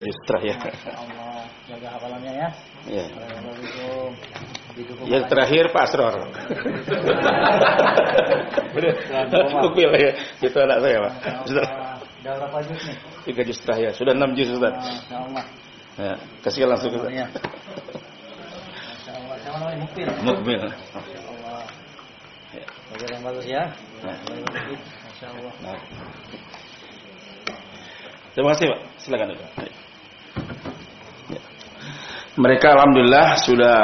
[0.00, 0.56] Istrah ya.
[0.96, 2.48] Allah jaga hafalannya ya.
[2.88, 3.04] Ya.
[5.04, 6.14] Yang terakhir Pak Asror.
[9.60, 10.16] Kupil ya.
[10.40, 11.12] Itu anak saya Pak.
[11.44, 11.66] Sudah
[12.24, 12.96] Udah berapa juz nih?
[13.28, 13.92] tiga juz terakhir.
[13.92, 14.72] Sudah enam juz Ustaz.
[15.12, 15.44] Allah.
[16.00, 16.16] Ya.
[16.48, 17.12] Kasih langsung Ustaz.
[17.12, 17.28] Ya.
[20.24, 20.64] Mukbil.
[20.64, 21.68] Allah.
[22.56, 22.64] Ya.
[22.88, 23.62] Belajar yang bagus ya.
[24.00, 25.76] Nah.
[28.32, 28.80] Terima kasih Pak.
[28.96, 29.89] Silakan Ustaz.
[31.30, 31.40] Ya.
[32.38, 33.78] Mereka alhamdulillah sudah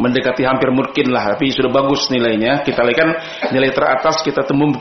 [0.00, 2.64] mendekati hampir mungkin lah, tapi sudah bagus nilainya.
[2.64, 3.10] Kita lihat kan
[3.52, 4.72] nilai teratas kita temu.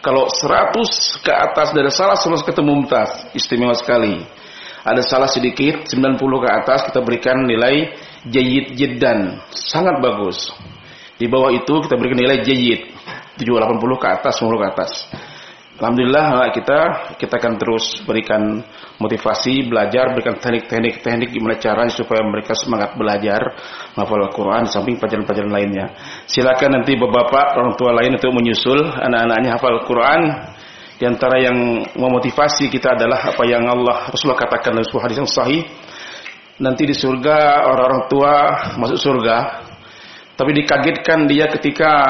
[0.00, 4.24] Kalau 100 ke atas dari salah 100 ketemu mumtaz, istimewa sekali.
[4.80, 7.92] Ada salah sedikit 90 ke atas kita berikan nilai
[8.24, 10.48] jayyid jiddan, sangat bagus.
[11.20, 12.96] Di bawah itu kita berikan nilai jayyid
[13.36, 14.90] 780 ke atas, 90 ke atas.
[15.80, 16.78] Alhamdulillah kita
[17.16, 18.60] kita akan terus berikan
[19.00, 23.40] motivasi belajar, berikan teknik-teknik teknik gimana caranya supaya mereka semangat belajar
[23.96, 25.96] menghafal Al-Quran samping pelajaran-pelajaran lainnya.
[26.28, 30.20] Silakan nanti bapak-bapak orang tua lain untuk menyusul anak-anaknya hafal Al-Quran.
[31.00, 31.56] Di antara yang
[31.96, 35.64] memotivasi kita adalah apa yang Allah Rasulullah katakan dalam sebuah hadis yang sahih.
[36.60, 38.32] Nanti di surga orang-orang tua
[38.76, 39.36] masuk surga
[40.40, 42.08] tapi dikagetkan dia ketika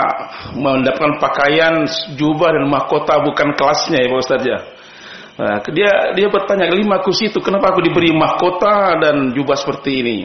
[0.54, 1.82] mendapatkan pakaian
[2.14, 4.58] jubah dan mahkota bukan kelasnya ya Pak Ustaz ya.
[5.34, 10.18] Nah, dia dia bertanya lima kursi itu kenapa aku diberi mahkota dan jubah seperti ini?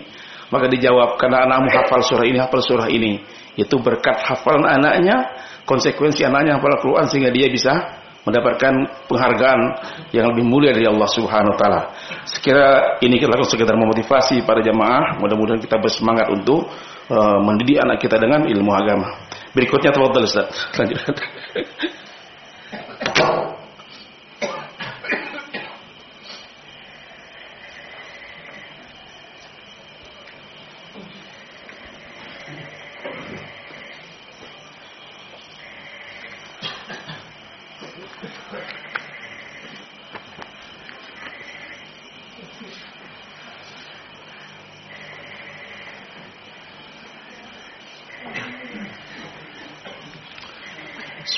[0.53, 3.25] Maka dijawab karena anakmu hafal surah ini hafal surah ini.
[3.57, 5.25] Itu berkat hafalan anaknya,
[5.65, 7.73] konsekuensi anaknya hafal Al-Quran sehingga dia bisa
[8.21, 9.59] mendapatkan penghargaan
[10.13, 11.81] yang lebih mulia dari Allah Subhanahu wa taala.
[12.29, 16.69] Sekira ini kita lakukan sekedar memotivasi para jamaah, mudah-mudahan kita bersemangat untuk
[17.09, 19.07] uh, mendidik anak kita dengan ilmu agama.
[19.55, 20.51] Berikutnya tafadhol Ustaz.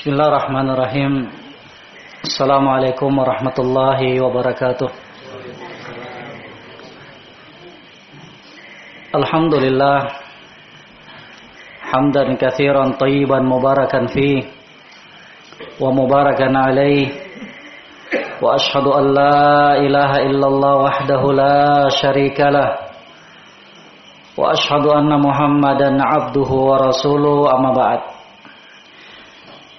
[0.08, 1.12] بسم الله الرحمن الرحيم
[2.24, 4.88] السلام عليكم ورحمة الله وبركاته
[9.20, 9.98] الحمد لله
[11.92, 14.42] حمدا كثيرا طيبا مباركا فيه
[15.76, 17.06] ومباركا عليه
[18.40, 22.68] وأشهد أن لا إله إلا الله وحده لا شريك له
[24.40, 28.00] وأشهد أن محمدا عبده ورسوله أما بعد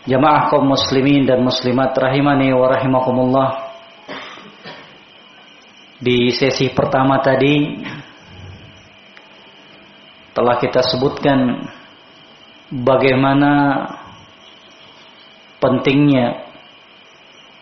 [0.07, 3.49] Jamaah kaum muslimin dan muslimat rahimani wa rahimakumullah.
[5.99, 7.83] Di sesi pertama tadi
[10.31, 11.67] telah kita sebutkan
[12.71, 13.51] bagaimana
[15.59, 16.47] pentingnya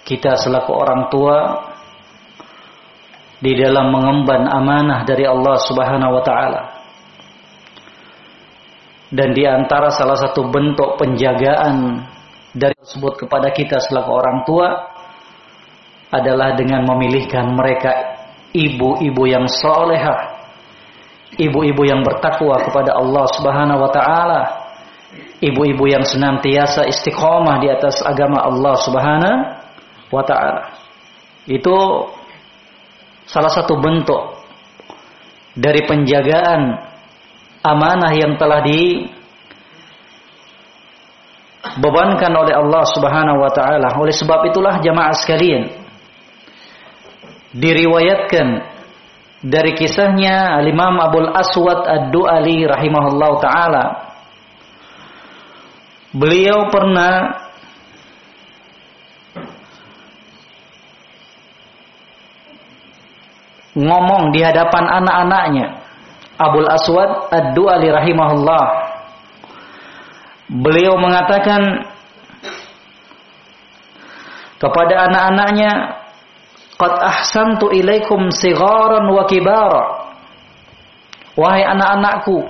[0.06, 1.38] kita selaku orang tua
[3.42, 6.62] di dalam mengemban amanah dari Allah Subhanahu wa taala.
[9.10, 12.06] Dan di antara salah satu bentuk penjagaan
[12.58, 14.68] dari tersebut kepada kita selaku orang tua
[16.10, 18.18] adalah dengan memilihkan mereka
[18.56, 20.42] ibu-ibu yang solehah,
[21.38, 24.42] ibu-ibu yang bertakwa kepada Allah Subhanahu wa taala,
[25.44, 29.38] ibu-ibu yang senantiasa istiqomah di atas agama Allah Subhanahu
[30.10, 30.64] wa taala.
[31.46, 32.10] Itu
[33.30, 34.42] salah satu bentuk
[35.54, 36.82] dari penjagaan
[37.62, 39.12] amanah yang telah di
[41.78, 43.94] bebankan oleh Allah Subhanahu wa taala.
[43.98, 45.70] Oleh sebab itulah jamaah sekalian
[47.58, 48.48] diriwayatkan
[49.42, 53.86] dari kisahnya Imam Abdul Aswad Ad-Du'ali rahimahullah taala
[56.12, 57.46] beliau pernah
[63.78, 65.68] ngomong di hadapan anak-anaknya
[66.38, 68.87] Abdul Aswad Ad-Du'ali rahimahullah
[70.58, 71.86] Beliau mengatakan
[74.58, 75.72] kepada anak-anaknya,
[76.82, 80.10] "Qad ahsantu ilaikum sigharan wa kibara."
[81.38, 82.50] Wahai anak-anakku,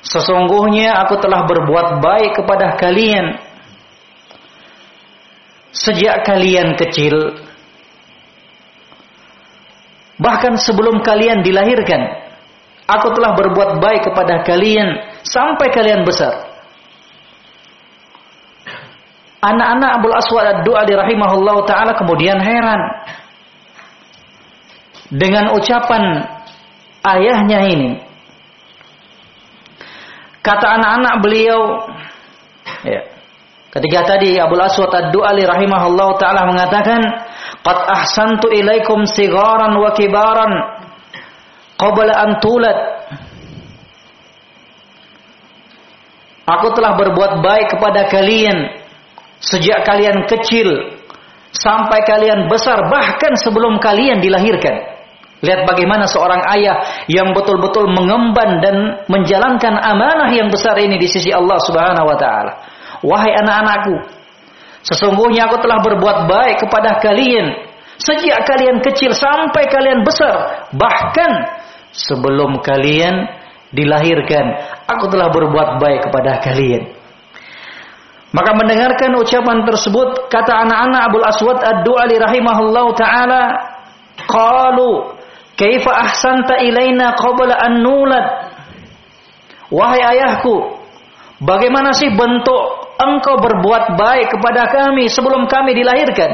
[0.00, 3.36] sesungguhnya aku telah berbuat baik kepada kalian
[5.76, 7.36] sejak kalian kecil
[10.16, 12.24] bahkan sebelum kalian dilahirkan.
[12.86, 16.32] Aku telah berbuat baik kepada kalian sampai kalian besar.
[19.42, 22.82] Anak-anak Abdul Aswad Ad-Du'ali rahimahullah ta'ala kemudian heran.
[25.12, 26.26] dengan ucapan
[27.06, 27.90] ayahnya ini.
[30.42, 31.90] Kata anak-anak beliau,
[32.86, 33.02] ya,
[33.74, 37.02] ketika tadi Abu Aswad Ad-Du'ali rahimahullah ta'ala mengatakan,
[37.66, 40.52] Qad ahsantu ilaikum sigaran wa kibaran
[41.74, 42.78] qabla an tulad.
[46.46, 48.86] Aku telah berbuat baik kepada kalian
[49.42, 50.94] sejak kalian kecil
[51.50, 54.96] sampai kalian besar bahkan sebelum kalian dilahirkan.
[55.44, 58.76] Lihat bagaimana seorang ayah yang betul-betul mengemban dan
[59.10, 62.52] menjalankan amanah yang besar ini di sisi Allah Subhanahu wa taala.
[63.04, 63.94] Wahai anak-anakku,
[64.80, 67.52] sesungguhnya aku telah berbuat baik kepada kalian
[68.00, 71.52] sejak kalian kecil sampai kalian besar, bahkan
[71.92, 73.28] sebelum kalian
[73.74, 74.46] dilahirkan,
[74.86, 76.92] aku telah berbuat baik kepada kalian.
[78.34, 83.42] Maka mendengarkan ucapan tersebut kata anak-anak Abdul Aswad Ad-Du'ali rahimahullahu taala
[84.28, 85.16] qalu
[85.56, 88.26] Kaifa ahsanta ilaina qabla an nulad?
[89.72, 90.52] Wahai ayahku,
[91.40, 96.30] bagaimana sih bentuk engkau berbuat baik kepada kami sebelum kami dilahirkan?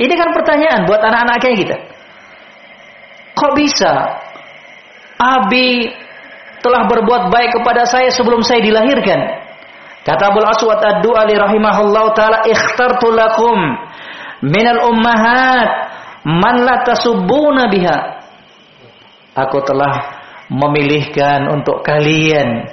[0.00, 1.76] Ini kan pertanyaan buat anak-anak kita.
[3.36, 3.92] Kok bisa
[5.14, 5.86] Abi
[6.64, 9.20] telah berbuat baik kepada saya sebelum saya dilahirkan?
[10.04, 13.56] Kata Abu Aswad Ad-Du'ali rahimahullah taala ikhtartu lakum
[14.40, 15.68] minal ummahat
[16.24, 17.98] man la tasubbuna biha.
[19.36, 22.68] Aku telah memilihkan untuk kalian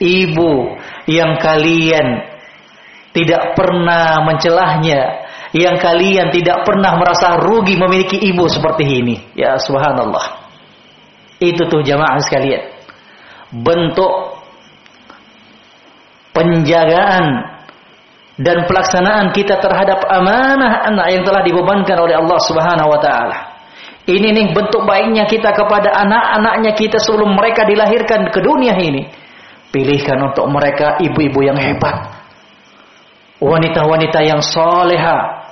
[0.00, 0.76] ibu
[1.08, 2.24] yang kalian
[3.16, 5.00] tidak pernah mencelahnya
[5.56, 9.16] yang kalian tidak pernah merasa rugi memiliki ibu seperti ini.
[9.32, 10.44] Ya subhanallah.
[11.40, 12.73] Itu tuh jamaah sekalian
[13.54, 14.42] bentuk
[16.34, 17.54] penjagaan
[18.34, 23.54] dan pelaksanaan kita terhadap amanah anak yang telah dibebankan oleh Allah Subhanahu wa taala
[24.04, 29.08] ini nih bentuk baiknya kita kepada anak-anaknya kita sebelum mereka dilahirkan ke dunia ini.
[29.72, 32.12] Pilihkan untuk mereka ibu-ibu yang hebat.
[33.40, 35.48] Wanita-wanita yang soleha.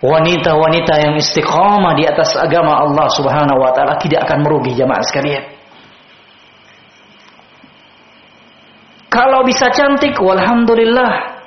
[0.00, 4.00] Wanita-wanita yang istiqamah di atas agama Allah subhanahu wa ta'ala.
[4.00, 5.59] Tidak akan merugi jamaah sekalian.
[9.10, 11.42] Kalau bisa cantik, walhamdulillah.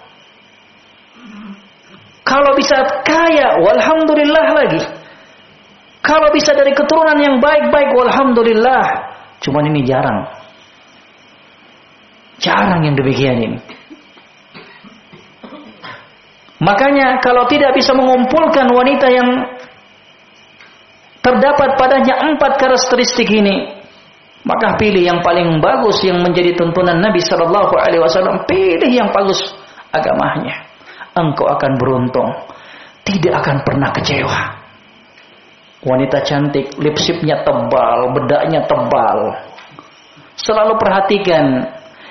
[2.27, 4.83] Kalau bisa kaya, walhamdulillah lagi.
[6.03, 8.83] Kalau bisa dari keturunan yang baik-baik, walhamdulillah.
[9.39, 10.27] Cuman ini jarang.
[12.43, 13.59] Jarang yang demikian ini.
[16.63, 19.29] Makanya kalau tidak bisa mengumpulkan wanita yang
[21.23, 23.82] terdapat padanya empat karakteristik ini,
[24.43, 28.43] maka pilih yang paling bagus yang menjadi tuntunan Nabi Shallallahu Alaihi Wasallam.
[28.43, 29.39] Pilih yang bagus
[29.95, 30.67] agamanya.
[31.15, 32.29] Engkau akan beruntung,
[33.07, 34.39] tidak akan pernah kecewa.
[35.83, 39.35] Wanita cantik, lipsipnya tebal, bedaknya tebal.
[40.39, 41.45] Selalu perhatikan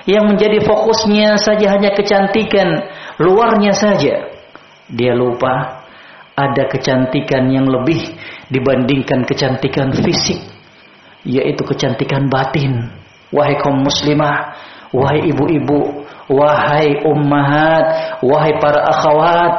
[0.05, 2.85] yang menjadi fokusnya saja hanya kecantikan
[3.17, 4.29] luarnya saja.
[4.87, 5.83] Dia lupa
[6.33, 8.13] ada kecantikan yang lebih
[8.49, 10.52] dibandingkan kecantikan fisik,
[11.27, 12.91] yaitu kecantikan batin.
[13.33, 14.53] Wahai kaum muslimah,
[14.93, 19.53] wahai ibu-ibu, wahai ummahat, wahai para akhwat,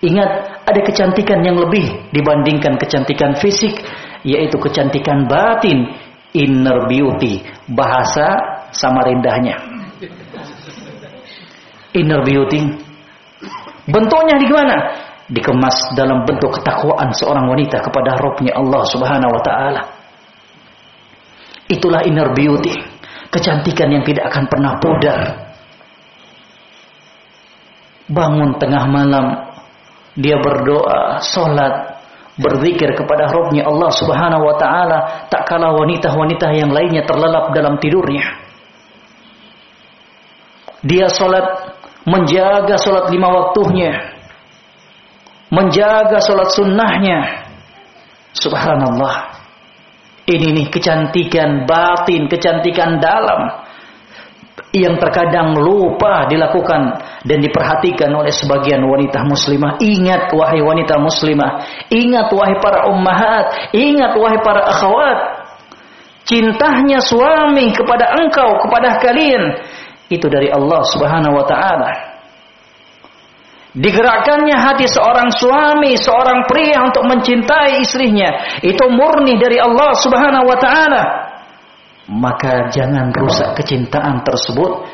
[0.00, 0.30] ingat
[0.64, 3.76] ada kecantikan yang lebih dibandingkan kecantikan fisik
[4.24, 5.92] yaitu kecantikan batin.
[6.34, 8.26] Inner beauty bahasa
[8.74, 9.74] Samarindahnya
[11.94, 12.60] inner beauty
[13.86, 14.76] bentuknya di mana?
[15.24, 19.80] Dikemas dalam bentuk ketakwaan seorang wanita kepada Robnya Allah Subhanahu wa taala
[21.74, 22.74] itulah inner beauty
[23.34, 25.20] kecantikan yang tidak akan pernah pudar
[28.08, 29.26] bangun tengah malam
[30.14, 31.98] dia berdoa, sholat,
[32.38, 38.22] berzikir kepada Robnya Allah Subhanahu Wa Taala, tak kalah wanita-wanita yang lainnya terlelap dalam tidurnya.
[40.86, 41.74] Dia sholat,
[42.06, 43.92] menjaga sholat lima waktunya,
[45.50, 47.50] menjaga sholat sunnahnya.
[48.34, 49.43] Subhanallah.
[50.24, 53.60] Ini nih kecantikan batin, kecantikan dalam
[54.74, 59.78] yang terkadang lupa dilakukan dan diperhatikan oleh sebagian wanita muslimah.
[59.78, 61.50] Ingat wahai wanita muslimah,
[61.92, 65.18] ingat wahai para ummahat, ingat wahai para akhwat.
[66.24, 69.60] Cintanya suami kepada engkau, kepada kalian
[70.08, 72.13] itu dari Allah Subhanahu wa taala.
[73.74, 80.58] Digerakkannya hati seorang suami, seorang pria untuk mencintai istrinya, itu murni dari Allah Subhanahu wa
[80.62, 81.24] taala
[82.10, 84.84] maka jangan rusak kecintaan tersebut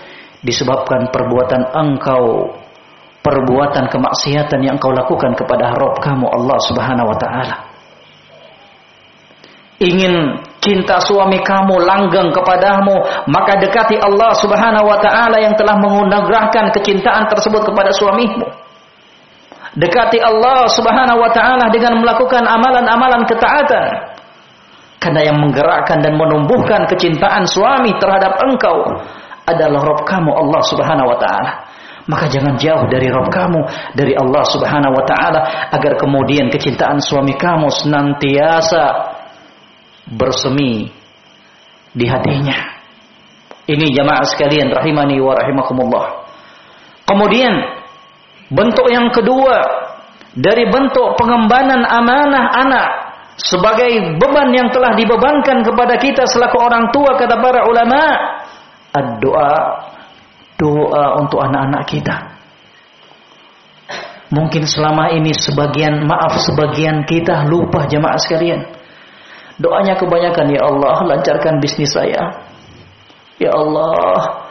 [0.46, 2.54] disebabkan perbuatan engkau
[3.20, 7.56] perbuatan kemaksiatan yang engkau lakukan kepada Rabb kamu Allah Subhanahu wa taala.
[9.80, 13.00] ingin cinta suami kamu langgeng kepadamu,
[13.32, 18.44] maka dekati Allah Subhanahu wa taala yang telah menganugerahkan kecintaan tersebut kepada suamimu.
[19.70, 23.86] Dekati Allah Subhanahu wa taala dengan melakukan amalan-amalan ketaatan.
[25.00, 28.98] Karena yang menggerakkan dan menumbuhkan kecintaan suami terhadap engkau
[29.46, 31.52] adalah Rabb kamu Allah Subhanahu wa taala.
[32.10, 33.60] Maka jangan jauh dari Rabb kamu,
[33.94, 39.14] dari Allah Subhanahu wa taala agar kemudian kecintaan suami kamu senantiasa
[40.10, 40.90] bersemi
[41.94, 42.58] di hatinya.
[43.70, 46.26] Ini jamaah sekalian rahimani wa rahimakumullah.
[47.06, 47.79] Kemudian
[48.50, 49.58] bentuk yang kedua
[50.34, 52.88] dari bentuk pengembangan amanah anak
[53.40, 58.00] sebagai beban yang telah dibebankan kepada kita selaku orang tua kata para ulama
[59.22, 59.52] doa
[60.60, 62.16] doa untuk anak-anak kita.
[64.30, 68.62] Mungkin selama ini sebagian maaf sebagian kita lupa jamaah sekalian
[69.60, 72.32] Doanya kebanyakan, Ya Allah, lancarkan bisnis saya.
[73.36, 74.48] Ya Allah,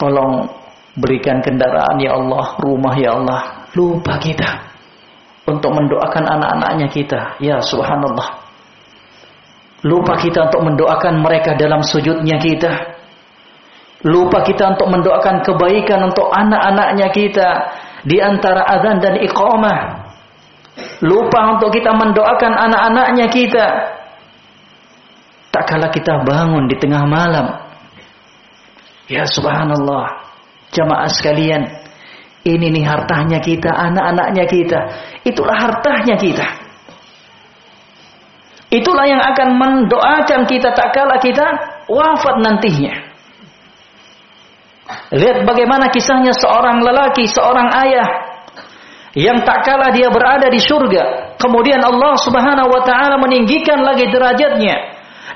[0.00, 0.48] tolong
[0.98, 3.42] berikan kendaraan, Ya Allah, rumah, Ya Allah.
[3.74, 4.74] Lupa kita
[5.44, 7.20] untuk mendoakan anak-anaknya kita.
[7.42, 8.44] Ya subhanallah.
[9.84, 12.96] Lupa kita untuk mendoakan mereka dalam sujudnya kita.
[14.04, 17.48] Lupa kita untuk mendoakan kebaikan untuk anak-anaknya kita
[18.04, 20.08] di antara azan dan iqamah.
[21.04, 23.66] Lupa untuk kita mendoakan anak-anaknya kita.
[25.52, 27.46] Tak kala kita bangun di tengah malam.
[29.06, 30.23] Ya subhanallah.
[30.74, 31.62] Jamaah sekalian.
[32.44, 34.80] Ini nih hartanya kita, anak-anaknya kita.
[35.24, 36.46] Itulah hartanya kita.
[38.68, 41.46] Itulah yang akan mendoakan kita tak kala kita
[41.88, 43.14] wafat nantinya.
[45.14, 48.08] Lihat bagaimana kisahnya seorang lelaki, seorang ayah
[49.14, 51.38] yang tak kalah dia berada di surga.
[51.38, 54.76] Kemudian Allah Subhanahu wa taala meninggikan lagi derajatnya.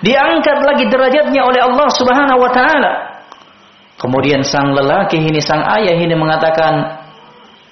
[0.02, 3.17] Diangkat lagi derajatnya oleh Allah Subhanahu wa taala.
[3.98, 7.02] Kemudian sang lelaki ini sang ayah ini mengatakan,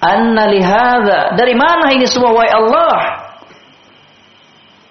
[0.03, 2.97] "Anna lihadza?" Dari mana ini semua wahai Allah?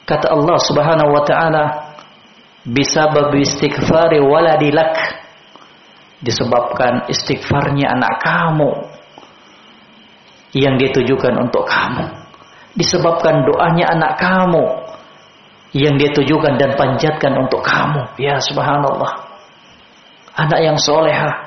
[0.08, 1.64] Kata Allah Subhanahu wa taala,
[2.64, 4.96] "Bisabab istighfari waladilak."
[6.24, 8.70] Disebabkan istighfarnya anak kamu
[10.56, 12.08] yang ditujukan untuk kamu.
[12.72, 14.64] Disebabkan doanya anak kamu
[15.76, 18.16] yang dia tujukan dan panjatkan untuk kamu.
[18.16, 19.25] Ya subhanallah.
[20.36, 21.46] Anak yang soleha.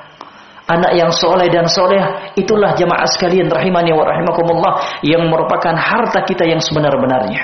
[0.70, 1.98] Anak yang soleh dan soleh
[2.38, 7.42] itulah jemaah sekalian rahimani wa rahimakumullah yang merupakan harta kita yang sebenar-benarnya.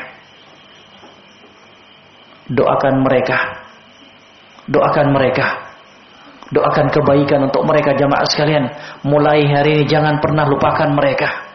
[2.46, 3.66] Doakan mereka.
[4.70, 5.74] Doakan mereka.
[6.54, 8.70] Doakan kebaikan untuk mereka jamaah sekalian.
[9.02, 11.50] Mulai hari ini jangan pernah lupakan mereka.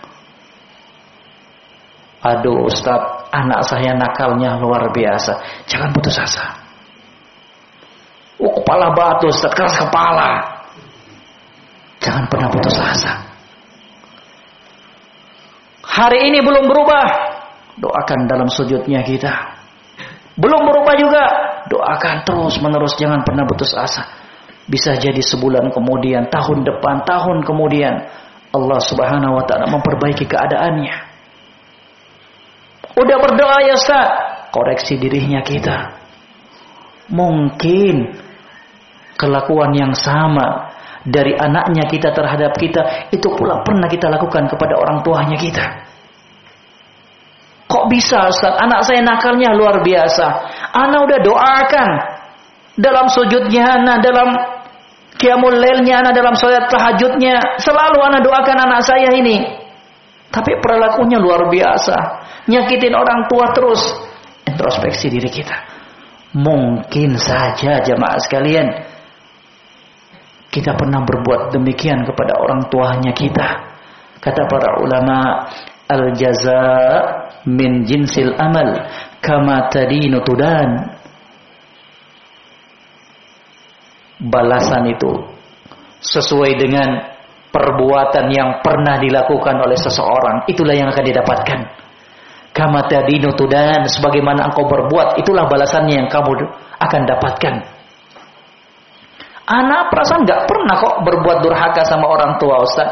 [2.21, 5.65] Aduh Ustaz, anak saya nakalnya luar biasa.
[5.71, 6.60] Jangan putus asa.
[8.41, 10.61] Oh, kepala batu Ustaz, keras kepala.
[12.01, 13.29] Jangan pernah putus asa.
[15.85, 17.05] Hari ini belum berubah.
[17.77, 19.29] Doakan dalam sujudnya kita.
[20.33, 21.23] Belum berubah juga.
[21.69, 22.97] Doakan terus menerus.
[22.97, 24.09] Jangan pernah putus asa.
[24.65, 28.09] Bisa jadi sebulan kemudian, tahun depan, tahun kemudian.
[28.51, 30.95] Allah subhanahu wa ta'ala memperbaiki keadaannya.
[32.97, 34.09] Udah berdoa ya Ustaz.
[34.51, 35.95] Koreksi dirinya kita.
[37.07, 38.11] Mungkin
[39.21, 40.73] kelakuan yang sama
[41.05, 45.65] dari anaknya kita terhadap kita itu pula pernah kita lakukan kepada orang tuanya kita.
[47.69, 48.57] Kok bisa Ustaz?
[48.59, 50.25] Anak saya nakalnya luar biasa.
[50.75, 51.89] Anak udah doakan
[52.75, 54.29] dalam sujudnya, anak dalam
[55.15, 59.39] kiamul lailnya, anak dalam salat tahajudnya, selalu anak doakan anak saya ini.
[60.31, 61.95] Tapi perilakunya luar biasa
[62.51, 63.81] nyakitin orang tua terus.
[64.47, 65.55] Introspeksi diri kita.
[66.35, 68.90] Mungkin saja jemaah sekalian
[70.51, 73.71] kita pernah berbuat demikian kepada orang tuanya kita.
[74.19, 75.47] Kata para ulama,
[75.87, 76.67] al jaza
[77.47, 78.85] min jinsil amal
[79.23, 80.99] kama tadinu tudan.
[84.21, 85.09] Balasan itu
[86.03, 87.09] sesuai dengan
[87.49, 91.59] perbuatan yang pernah dilakukan oleh seseorang, itulah yang akan didapatkan.
[92.51, 96.43] Kama tadinu tudan sebagaimana engkau berbuat itulah balasannya yang kamu
[96.77, 97.80] akan dapatkan.
[99.49, 102.89] Anak perasaan nggak pernah kok berbuat durhaka sama orang tua Ustaz.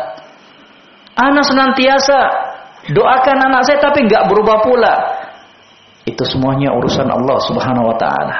[1.14, 2.20] Anak senantiasa
[2.90, 4.94] doakan anak saya tapi nggak berubah pula.
[6.08, 8.38] Itu semuanya urusan Allah Subhanahu wa taala.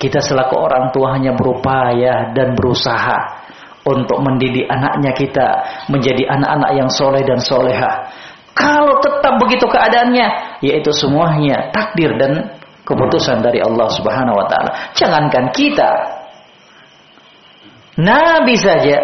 [0.00, 3.40] Kita selaku orang tua hanya berupaya dan berusaha
[3.84, 5.46] untuk mendidik anaknya kita
[5.88, 8.08] menjadi anak-anak yang soleh dan soleha
[8.52, 14.70] Kalau tetap begitu keadaannya, yaitu semuanya takdir dan keputusan dari Allah Subhanahu wa taala.
[14.92, 16.19] Jangankan kita.
[17.98, 18.96] Nabi saja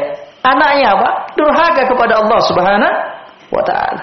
[0.46, 1.10] anaknya apa?
[1.34, 2.94] Durhaka kepada Allah Subhanahu
[3.50, 4.02] wa taala.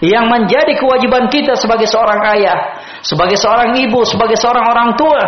[0.00, 5.20] Yang menjadi kewajiban kita sebagai seorang ayah, sebagai seorang ibu, sebagai seorang orang tua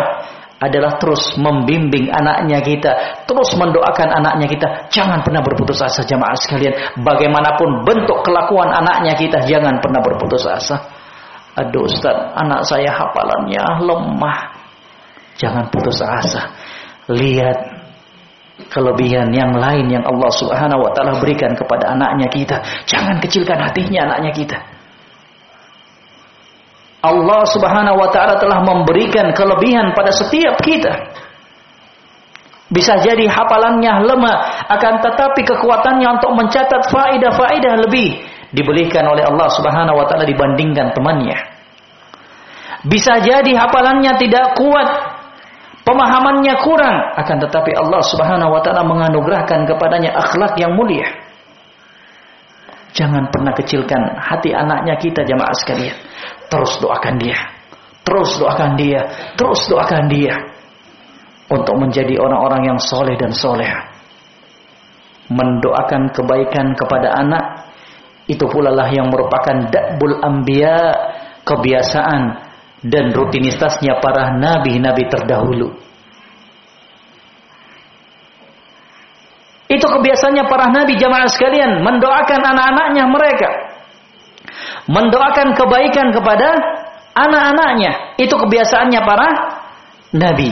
[0.63, 2.91] adalah terus membimbing anaknya kita,
[3.29, 4.67] terus mendoakan anaknya kita.
[4.89, 6.73] Jangan pernah berputus asa jamaah sekalian.
[7.05, 10.79] Bagaimanapun bentuk kelakuan anaknya kita, jangan pernah berputus asa.
[11.53, 14.39] Aduh Ustaz, anak saya hafalannya lemah.
[15.37, 16.49] Jangan putus asa.
[17.11, 17.72] Lihat
[18.69, 22.57] kelebihan yang lain yang Allah Subhanahu wa taala berikan kepada anaknya kita.
[22.85, 24.57] Jangan kecilkan hatinya anaknya kita.
[27.03, 30.93] Allah Subhanahu wa taala telah memberikan kelebihan pada setiap kita.
[32.73, 38.17] Bisa jadi hafalannya lemah, akan tetapi kekuatannya untuk mencatat faidah-faidah lebih
[38.53, 41.37] diberikan oleh Allah Subhanahu wa taala dibandingkan temannya.
[42.85, 44.87] Bisa jadi hafalannya tidak kuat,
[45.83, 51.07] pemahamannya kurang, akan tetapi Allah Subhanahu wa taala menganugerahkan kepadanya akhlak yang mulia.
[52.93, 55.97] Jangan pernah kecilkan hati anaknya kita jamaah sekalian.
[56.47, 57.37] Terus doakan dia.
[58.05, 59.01] Terus doakan dia.
[59.33, 60.33] Terus doakan dia.
[61.49, 63.69] Untuk menjadi orang-orang yang soleh dan soleh.
[65.33, 67.73] Mendoakan kebaikan kepada anak
[68.29, 70.93] itu pula lah yang merupakan dakbul anbiya,
[71.43, 72.52] kebiasaan
[72.83, 75.71] dan rutinitasnya para nabi-nabi terdahulu.
[79.71, 83.49] Itu kebiasaannya para nabi jamaah sekalian mendoakan anak-anaknya mereka.
[84.85, 86.47] Mendoakan kebaikan kepada
[87.15, 88.19] anak-anaknya.
[88.19, 89.27] Itu kebiasaannya para
[90.13, 90.51] nabi.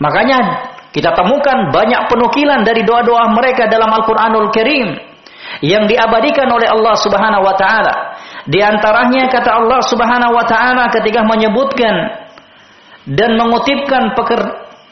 [0.00, 0.38] Makanya
[0.90, 4.94] kita temukan banyak penukilan dari doa-doa mereka dalam Al-Qur'anul Karim
[5.62, 7.94] yang diabadikan oleh Allah Subhanahu wa taala.
[8.44, 12.24] Di antaranya kata Allah Subhanahu wa taala ketika menyebutkan
[13.08, 14.12] dan mengutipkan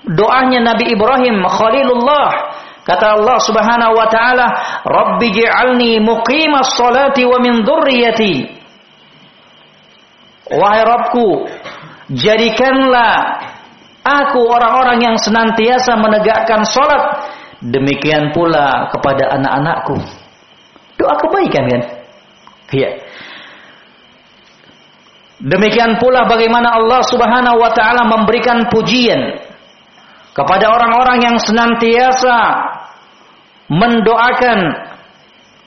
[0.09, 2.57] doanya Nabi Ibrahim Khalilullah
[2.89, 4.47] kata Allah Subhanahu wa taala
[4.89, 8.35] Rabbi ij'alni muqimas salati wa min dzurriyyati
[10.53, 11.49] Wahai Rabbku
[12.13, 13.41] jadikanlah
[14.05, 17.21] aku orang-orang yang senantiasa menegakkan salat
[17.61, 19.97] demikian pula kepada anak-anakku
[21.01, 21.83] Doa kebaikan kan?
[22.73, 22.91] Iya.
[25.43, 29.43] Demikian pula bagaimana Allah Subhanahu wa taala memberikan pujian
[30.31, 32.39] kepada orang-orang yang senantiasa
[33.67, 34.59] mendoakan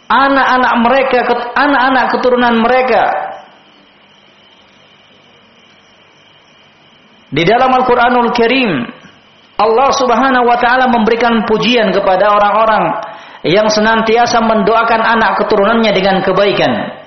[0.08, 1.18] anak-anak mereka,
[1.60, 3.04] anak-anak keturunan mereka.
[7.36, 8.72] Di dalam Al-Qur'anul Karim,
[9.60, 12.96] Allah Subhanahu wa taala memberikan pujian kepada orang-orang
[13.44, 17.05] yang senantiasa mendoakan anak keturunannya dengan kebaikan.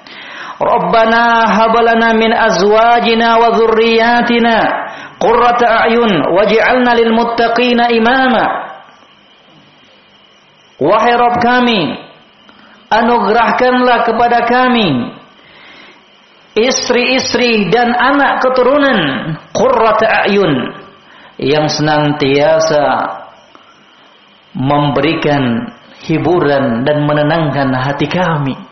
[0.58, 4.56] Rabbana habalana min azwajina wa dzurriyyatina
[5.22, 8.44] qurrata a'yun waj'alna lil muttaqina imama.
[10.82, 11.80] Wahai Rabb kami,
[12.90, 15.14] anugerahkanlah kepada kami
[16.58, 18.98] istri-istri dan anak keturunan
[19.54, 20.74] qurrata a'yun
[21.38, 23.14] yang senantiasa
[24.58, 25.70] memberikan
[26.02, 28.67] hiburan dan menenangkan hati kami.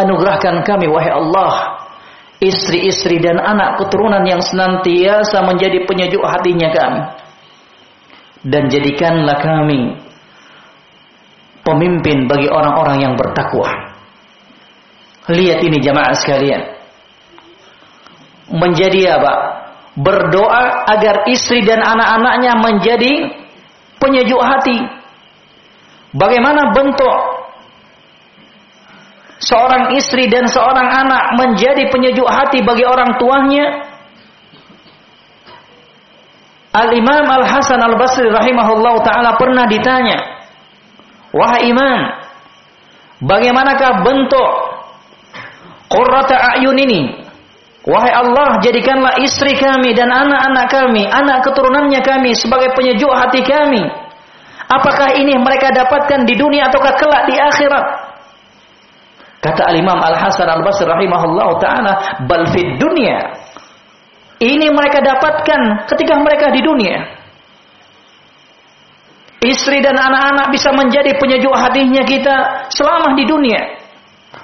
[0.00, 1.52] Anugerahkan kami wahai Allah
[2.40, 7.02] istri-istri dan anak keturunan yang senantiasa menjadi penyejuk hatinya kami.
[8.40, 10.00] Dan jadikanlah kami
[11.60, 13.68] pemimpin bagi orang-orang yang bertakwa.
[15.28, 16.62] Lihat ini jamaah sekalian.
[18.50, 19.34] Menjadi apa?
[20.00, 23.12] Berdoa agar istri dan anak-anaknya menjadi
[24.00, 25.00] penyejuk hati
[26.10, 27.14] Bagaimana bentuk
[29.40, 33.88] seorang istri dan seorang anak menjadi penyejuk hati bagi orang tuanya?
[36.70, 40.22] Al-Imam Al-Hasan Al-Basri rahimahullah ta'ala pernah ditanya,
[41.34, 41.98] Wahai Imam,
[43.26, 44.50] bagaimanakah bentuk
[45.90, 47.00] qurrata a'yun ini?
[47.80, 53.82] Wahai Allah, jadikanlah istri kami dan anak-anak kami, anak keturunannya kami sebagai penyejuk hati kami.
[54.70, 58.09] Apakah ini mereka dapatkan di dunia ataukah kelak di akhirat?
[59.40, 61.92] Kata Al-Imam Al-Hasan Al-Basri rahimahullah ta'ala,
[62.28, 63.18] bal fid dunia.
[64.40, 66.96] Ini mereka dapatkan ketika mereka di dunia.
[69.40, 72.36] Istri dan anak-anak bisa menjadi penyejuk hatinya kita
[72.68, 73.60] selama di dunia.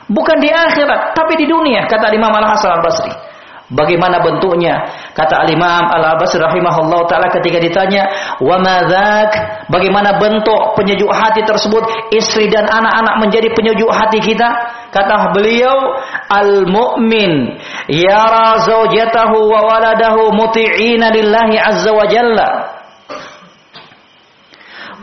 [0.09, 3.36] Bukan di akhirat, tapi di dunia, kata Imam Al-Hasan Al-Basri.
[3.66, 4.79] Bagaimana bentuknya?
[5.11, 8.07] Kata Al-Imam Al-Abbas rahimahullah taala ketika ditanya,
[8.38, 11.83] "Wa madzak?" Bagaimana bentuk penyejuk hati tersebut?
[12.14, 14.46] Istri dan anak-anak menjadi penyejuk hati kita?
[14.94, 15.98] Kata beliau,
[16.31, 17.59] "Al-mu'min
[17.90, 22.48] yara zawjatahu wa waladahu muti'ina lillahi azza wa jalla."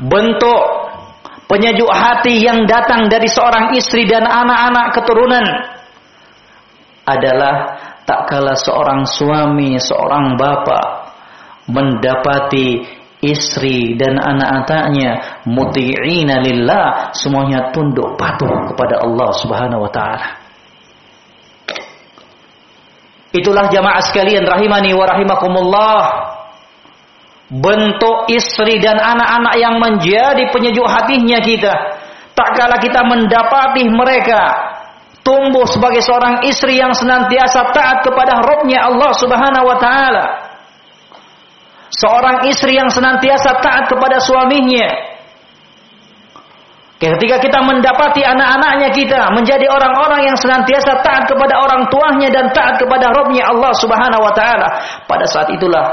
[0.08, 0.62] Bentuk
[1.52, 5.43] penyejuk hati yang datang dari seorang istri dan anak-anak keturunan
[7.04, 7.56] adalah
[8.04, 10.88] tak kala seorang suami, seorang bapak
[11.72, 12.84] mendapati
[13.24, 20.44] istri dan anak-anaknya muti'ina lillah semuanya tunduk patuh kepada Allah Subhanahu wa taala.
[23.34, 26.02] Itulah jamaah sekalian rahimani wa rahimakumullah.
[27.50, 31.74] Bentuk istri dan anak-anak yang menjadi penyejuk hatinya kita.
[32.34, 34.72] Tak kala kita mendapati mereka
[35.23, 40.25] tumbuh sebagai seorang istri yang senantiasa taat kepada Robnya Allah Subhanahu wa taala.
[41.93, 45.15] Seorang istri yang senantiasa taat kepada suaminya.
[46.99, 52.79] Ketika kita mendapati anak-anaknya kita menjadi orang-orang yang senantiasa taat kepada orang tuanya dan taat
[52.79, 54.67] kepada Robnya Allah Subhanahu wa taala,
[55.03, 55.83] pada saat itulah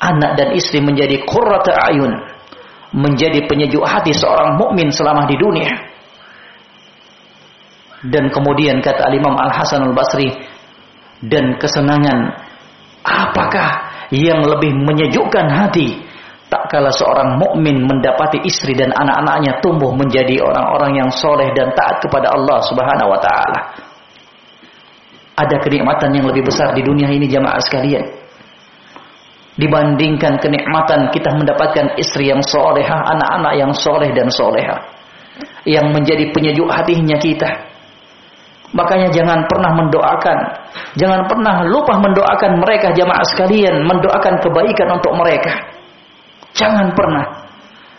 [0.00, 2.12] anak dan istri menjadi qurrata ayun,
[2.96, 5.95] menjadi penyejuk hati seorang mukmin selama di dunia.
[8.06, 10.30] Dan kemudian kata Al-Imam Al-Hasan Al-Basri
[11.24, 12.38] dan kesenangan
[13.02, 13.68] apakah
[14.12, 16.06] yang lebih menyejukkan hati
[16.46, 21.98] tak kala seorang mukmin mendapati istri dan anak-anaknya tumbuh menjadi orang-orang yang soleh dan taat
[21.98, 23.60] kepada Allah Subhanahu wa taala.
[25.36, 28.06] Ada kenikmatan yang lebih besar di dunia ini jamaah sekalian.
[29.56, 34.76] Dibandingkan kenikmatan kita mendapatkan istri yang solehah, anak-anak yang soleh dan soleha.
[35.66, 37.75] Yang menjadi penyejuk hatinya kita
[38.74, 40.38] Makanya jangan pernah mendoakan,
[40.98, 45.54] jangan pernah lupa mendoakan mereka jamaah sekalian, mendoakan kebaikan untuk mereka.
[46.56, 47.46] Jangan pernah.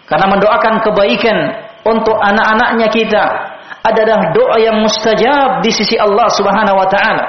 [0.09, 1.37] Karena mendoakan kebaikan
[1.87, 3.23] untuk anak-anaknya kita
[3.87, 7.25] adalah doa yang mustajab di sisi Allah Subhanahu wa taala.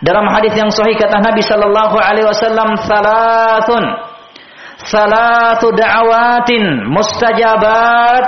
[0.00, 3.84] Dalam hadis yang sahih kata Nabi sallallahu alaihi wasallam, "Salatun
[4.80, 8.24] salatu da'awatin mustajabat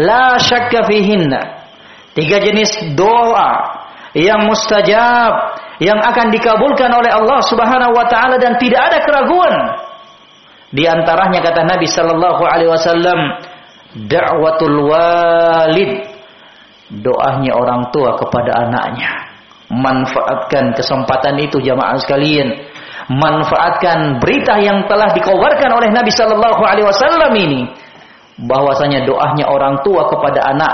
[0.00, 1.60] la syakka fihinna."
[2.16, 3.81] Tiga jenis doa
[4.12, 5.32] yang mustajab
[5.80, 9.54] yang akan dikabulkan oleh Allah Subhanahu wa taala dan tidak ada keraguan.
[10.72, 13.20] Di antaranya kata Nabi sallallahu alaihi wasallam
[14.08, 16.08] da'watul walid
[16.92, 19.32] doanya orang tua kepada anaknya.
[19.72, 22.52] Manfaatkan kesempatan itu jamaah sekalian.
[23.08, 27.62] Manfaatkan berita yang telah dikabarkan oleh Nabi sallallahu alaihi wasallam ini
[28.40, 30.72] bahwasanya doanya orang tua kepada anak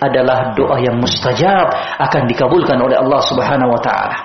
[0.00, 4.18] adalah doa yang mustajab akan dikabulkan oleh Allah Subhanahu wa taala.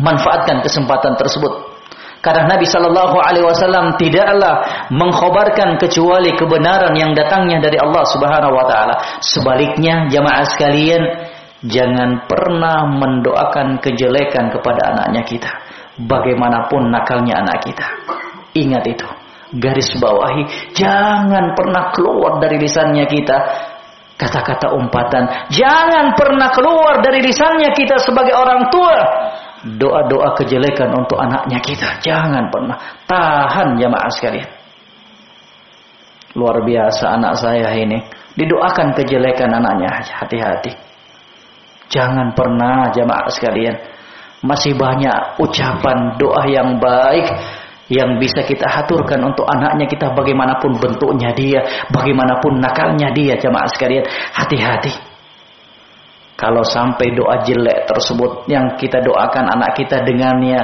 [0.00, 1.72] Manfaatkan kesempatan tersebut.
[2.22, 8.64] Karena Nabi Shallallahu Alaihi Wasallam tidaklah mengkhabarkan kecuali kebenaran yang datangnya dari Allah Subhanahu Wa
[8.70, 8.94] Taala.
[9.18, 11.02] Sebaliknya, jamaah sekalian,
[11.66, 15.50] jangan pernah mendoakan kejelekan kepada anaknya kita.
[15.98, 17.86] Bagaimanapun nakalnya anak kita.
[18.54, 19.08] Ingat itu.
[19.52, 23.36] Garis bawahi, jangan pernah keluar dari lisannya kita
[24.22, 25.26] kata-kata umpatan.
[25.50, 28.98] Jangan pernah keluar dari lisannya kita sebagai orang tua.
[29.62, 31.98] Doa-doa kejelekan untuk anaknya kita.
[32.02, 32.78] Jangan pernah.
[33.06, 34.50] Tahan jamaah sekalian.
[36.38, 37.98] Luar biasa anak saya ini.
[38.38, 40.02] Didoakan kejelekan anaknya.
[40.22, 40.72] Hati-hati.
[41.90, 43.76] Jangan pernah jamaah sekalian.
[44.42, 47.30] Masih banyak ucapan doa yang baik
[47.90, 54.06] yang bisa kita haturkan untuk anaknya kita bagaimanapun bentuknya dia, bagaimanapun nakalnya dia jemaah sekalian,
[54.34, 54.94] hati-hati.
[56.38, 60.58] Kalau sampai doa jelek tersebut yang kita doakan anak kita dengannya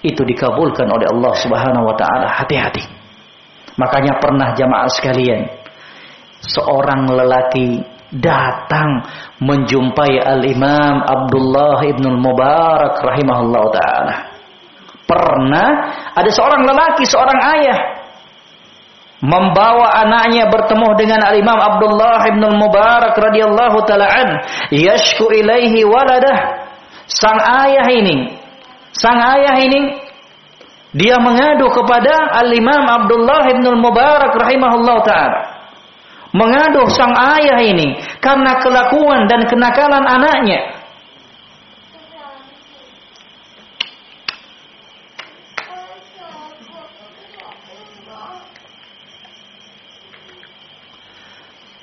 [0.00, 2.84] itu dikabulkan oleh Allah Subhanahu wa taala, hati-hati.
[3.76, 5.48] Makanya pernah jemaah sekalian,
[6.42, 9.04] seorang lelaki datang
[9.44, 14.14] menjumpai Al-Imam Abdullah Ibn Mubarak rahimahullah taala.
[15.08, 15.70] Pernah
[16.12, 17.80] ada seorang lelaki, seorang ayah
[19.18, 24.28] membawa anaknya bertemu dengan Al-Imam Abdullah bin Mubarak radhiyallahu taala an,
[24.70, 26.68] yashku ilaihi waladah.
[27.08, 28.36] Sang ayah ini,
[28.92, 29.96] sang ayah ini
[30.94, 35.40] dia mengadu kepada Al-Imam Abdullah bin Mubarak rahimahullah taala.
[36.36, 40.77] Mengadu sang ayah ini karena kelakuan dan kenakalan anaknya.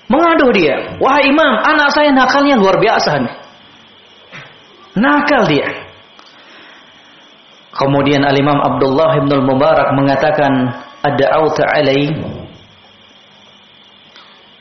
[0.05, 3.35] Mengadu dia, wahai imam, anak saya nakalnya luar biasa nih.
[4.95, 5.67] Nakal dia.
[7.75, 10.71] Kemudian Al-Imam Abdullah bin Mubarak mengatakan,
[11.03, 12.15] "Ad-da'auta alai?"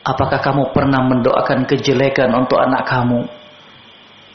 [0.04, 3.24] Apakah kamu pernah mendoakan kejelekan untuk anak kamu?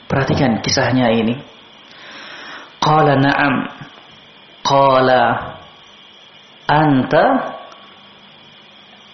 [0.10, 1.38] Perhatikan kisahnya ini.
[2.82, 3.56] Qala na'am.
[4.65, 5.22] Qala
[6.65, 7.26] anta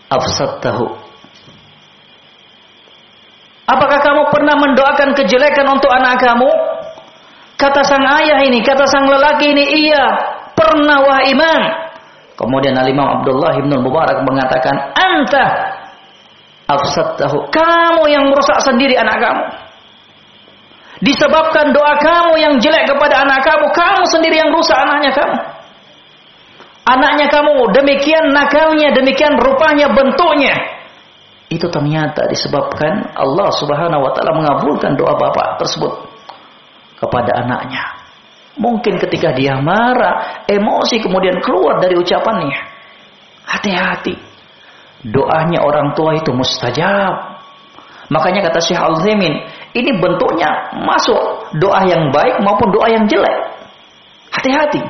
[0.07, 1.04] afsadtahu.
[3.65, 6.49] Apakah kamu pernah mendoakan kejelekan untuk anak kamu?
[7.57, 10.05] Kata sang ayah ini, kata sang lelaki ini, iya,
[10.53, 11.61] pernah wah imam.
[12.35, 15.45] Kemudian Al-Imam Abdullah bin Mubarak mengatakan, anta
[16.67, 17.49] afsadtahu.
[17.49, 19.43] Kamu yang merusak sendiri anak kamu.
[21.03, 25.37] Disebabkan doa kamu yang jelek kepada anak kamu, kamu sendiri yang rusak anaknya kamu.
[26.85, 30.53] Anaknya kamu demikian nakalnya, demikian rupanya bentuknya.
[31.45, 35.93] Itu ternyata disebabkan Allah Subhanahu wa taala mengabulkan doa bapak tersebut
[36.97, 38.01] kepada anaknya.
[38.55, 42.55] Mungkin ketika dia marah, emosi kemudian keluar dari ucapannya.
[43.45, 44.15] Hati-hati.
[45.05, 47.35] Doanya orang tua itu mustajab.
[48.09, 49.33] Makanya kata Syekh Al-Zaimin,
[49.75, 53.37] ini bentuknya masuk doa yang baik maupun doa yang jelek.
[54.33, 54.81] Hati-hati.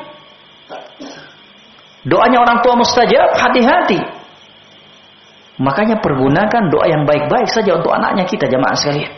[2.05, 3.99] Doanya orang tua mustajab, hati-hati.
[5.55, 9.13] Makanya pergunakan doa yang baik-baik saja untuk anaknya kita jamaah sekalian.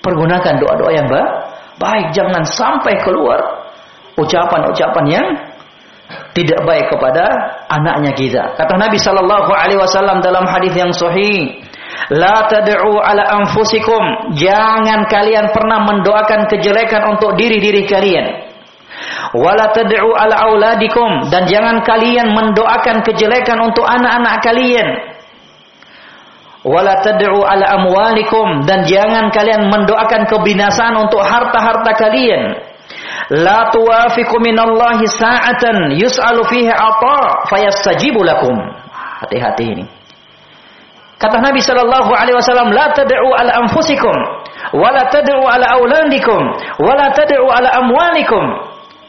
[0.00, 1.30] Pergunakan doa-doa yang baik,
[1.76, 3.68] baik jangan sampai keluar
[4.16, 5.26] ucapan-ucapan yang
[6.32, 7.24] tidak baik kepada
[7.68, 8.42] anaknya kita.
[8.56, 11.60] Kata Nabi sallallahu alaihi wasallam dalam hadis yang sahih,
[12.10, 14.34] La tad'u ala anfusikum.
[14.34, 18.49] Jangan kalian pernah mendoakan kejelekan untuk diri-diri kalian.
[19.34, 24.88] Wala tad'u ala auladikum dan jangan kalian mendoakan kejelekan untuk anak-anak kalian.
[26.66, 32.42] Wala tad'u ala amwalikum dan jangan kalian mendoakan kebinasaan untuk harta-harta kalian.
[33.30, 38.58] La tuwafiqu minallahi sa'atan yus'alu fiha ata fayastajibu lakum.
[39.22, 39.84] Hati-hati ini.
[41.20, 44.16] Kata Nabi sallallahu alaihi wasallam, "La tad'u ala anfusikum,
[44.72, 46.40] wa tad'u ala auladikum,
[46.80, 48.44] wa tad'u ala amwalikum."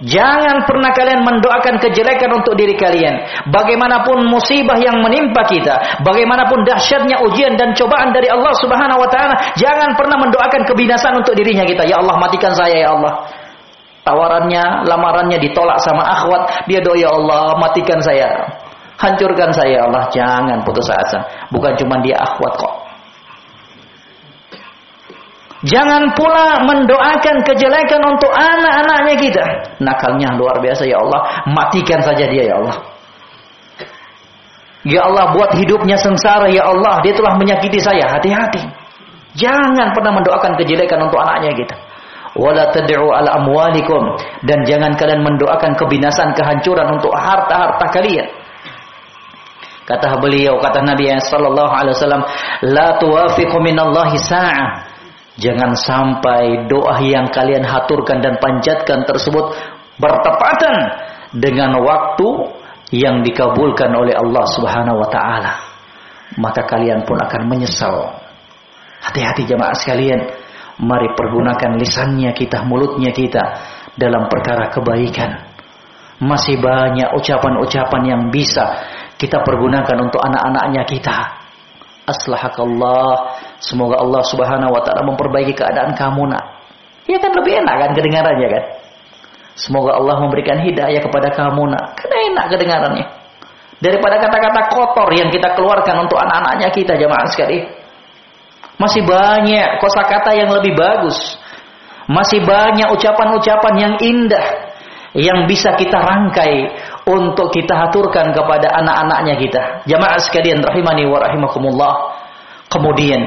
[0.02, 3.46] Jangan pernah kalian mendoakan kejelekan untuk diri kalian.
[3.54, 9.54] Bagaimanapun musibah yang menimpa kita, bagaimanapun dahsyatnya ujian dan cobaan dari Allah Subhanahu wa taala,
[9.54, 11.86] jangan pernah mendoakan kebinasaan untuk dirinya kita.
[11.86, 13.30] Ya Allah, matikan saya ya Allah.
[14.02, 18.58] Tawarannya, lamarannya ditolak sama akhwat, dia doa ya Allah, matikan saya.
[18.98, 21.22] Hancurkan saya ya Allah, jangan putus asa.
[21.54, 22.74] Bukan cuma dia akhwat kok.
[25.62, 29.46] Jangan pula mendoakan kejelekan untuk anak-anaknya kita.
[29.78, 31.46] Nakalnya luar biasa ya Allah.
[31.54, 32.82] Matikan saja dia ya Allah.
[34.82, 37.06] Ya Allah buat hidupnya sengsara ya Allah.
[37.06, 38.10] Dia telah menyakiti saya.
[38.10, 38.66] Hati-hati.
[39.38, 41.78] Jangan pernah mendoakan kejelekan untuk anaknya kita.
[42.34, 44.02] Wala tad'u ala amwalikum.
[44.42, 48.26] Dan jangan kalian mendoakan kebinasan, kehancuran untuk harta-harta kalian.
[49.86, 52.24] Kata beliau, kata Nabi sallallahu alaihi wasallam,
[52.66, 54.91] la tuwafiqu minallahi sa'ah
[55.40, 59.56] Jangan sampai doa yang kalian haturkan dan panjatkan tersebut
[59.96, 60.76] bertepatan
[61.32, 62.28] dengan waktu
[62.92, 65.54] yang dikabulkan oleh Allah Subhanahu wa taala.
[66.36, 68.20] Maka kalian pun akan menyesal.
[69.02, 70.20] Hati-hati jemaah sekalian,
[70.84, 73.44] mari pergunakan lisannya kita, mulutnya kita
[73.96, 75.48] dalam perkara kebaikan.
[76.22, 78.84] Masih banyak ucapan-ucapan yang bisa
[79.18, 81.18] kita pergunakan untuk anak-anaknya kita.
[82.06, 83.31] Aslahakallah
[83.62, 86.46] Semoga Allah Subhanahu wa taala memperbaiki keadaan kamu, Nak.
[87.06, 88.64] Ya kan lebih enak kan kedengarannya kan?
[89.54, 91.86] Semoga Allah memberikan hidayah kepada kamu, Nak.
[91.94, 93.06] Kan enak kedengarannya.
[93.82, 97.66] Daripada kata-kata kotor yang kita keluarkan untuk anak-anaknya kita jamaah sekali.
[98.82, 101.18] Masih banyak kosakata yang lebih bagus.
[102.10, 104.74] Masih banyak ucapan-ucapan yang indah
[105.14, 106.72] yang bisa kita rangkai
[107.06, 109.62] untuk kita haturkan kepada anak-anaknya kita.
[109.86, 111.94] Jamaah sekalian rahimani wa rahimakumullah.
[112.72, 113.20] Kemudian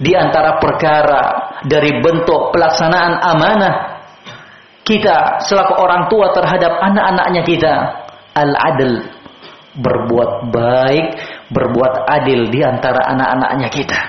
[0.00, 1.22] di antara perkara
[1.60, 3.74] dari bentuk pelaksanaan amanah
[4.80, 7.74] kita selaku orang tua terhadap anak-anaknya kita
[8.32, 9.04] al-adl
[9.76, 11.06] berbuat baik
[11.52, 14.00] berbuat adil di antara anak-anaknya kita.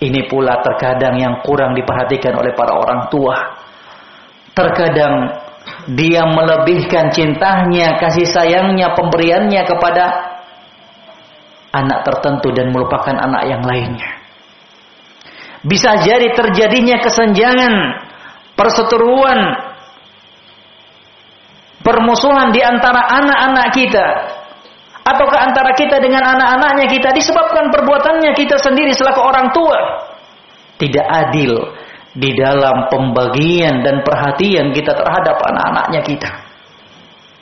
[0.00, 3.36] Ini pula terkadang yang kurang diperhatikan oleh para orang tua.
[4.54, 5.40] Terkadang
[5.92, 10.04] dia melebihkan cintanya kasih sayangnya pemberiannya kepada
[11.74, 14.19] anak tertentu dan melupakan anak yang lainnya
[15.66, 17.74] bisa jadi terjadinya kesenjangan,
[18.56, 19.40] perseteruan,
[21.84, 24.06] permusuhan di antara anak-anak kita
[25.00, 29.78] ataukah antara kita dengan anak-anaknya kita disebabkan perbuatannya kita sendiri selaku orang tua
[30.76, 31.52] tidak adil
[32.10, 36.30] di dalam pembagian dan perhatian kita terhadap anak-anaknya kita.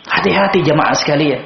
[0.09, 1.41] Hati-hati jemaah sekalian.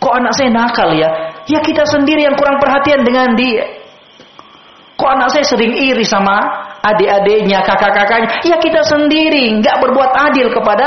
[0.00, 1.10] Kok anak saya nakal ya?
[1.48, 3.83] Ya kita sendiri yang kurang perhatian dengan dia.
[4.94, 6.38] Kok anak saya sering iri sama
[6.86, 8.46] adik-adiknya, kakak-kakaknya?
[8.46, 10.86] Ya kita sendiri nggak berbuat adil kepada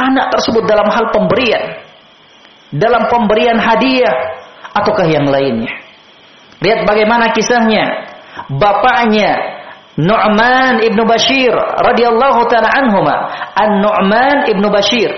[0.00, 1.84] anak tersebut dalam hal pemberian.
[2.72, 4.14] Dalam pemberian hadiah
[4.72, 5.70] ataukah yang lainnya.
[6.64, 8.08] Lihat bagaimana kisahnya.
[8.52, 9.56] Bapaknya
[9.96, 13.16] Nu'man ibnu Bashir radhiyallahu taala anhuma.
[13.56, 15.08] An-Nu'man ibnu Bashir.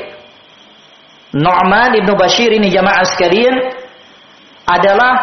[1.35, 3.75] Nu'man ibnu Bashir ini jamaah sekalian
[4.71, 5.15] adalah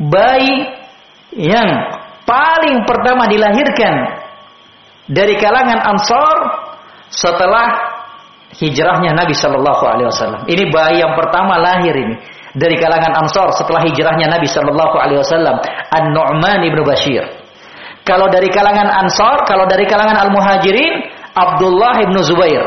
[0.00, 0.77] bayi
[1.36, 1.68] yang
[2.24, 3.94] paling pertama dilahirkan
[5.08, 6.36] dari kalangan Ansar
[7.08, 7.66] setelah
[8.56, 10.40] hijrahnya Nabi Shallallahu Alaihi Wasallam.
[10.48, 12.16] Ini bayi yang pertama lahir ini
[12.56, 15.56] dari kalangan Ansar setelah hijrahnya Nabi Shallallahu Alaihi Wasallam.
[15.92, 17.24] An Nu'man ibnu Bashir.
[18.04, 22.64] Kalau dari kalangan Ansar, kalau dari kalangan Al-Muhajirin, Abdullah ibnu Zubair.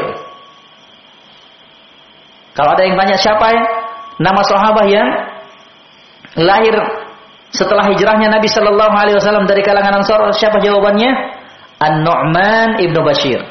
[2.53, 3.63] Kalau ada yang tanya siapa ya?
[4.21, 5.07] Nama sahabat yang
[6.37, 6.75] lahir
[7.51, 11.11] setelah hijrahnya Nabi Shallallahu Alaihi Wasallam dari kalangan Ansar, siapa jawabannya?
[11.83, 13.43] An-Nu'man ibnu Bashir.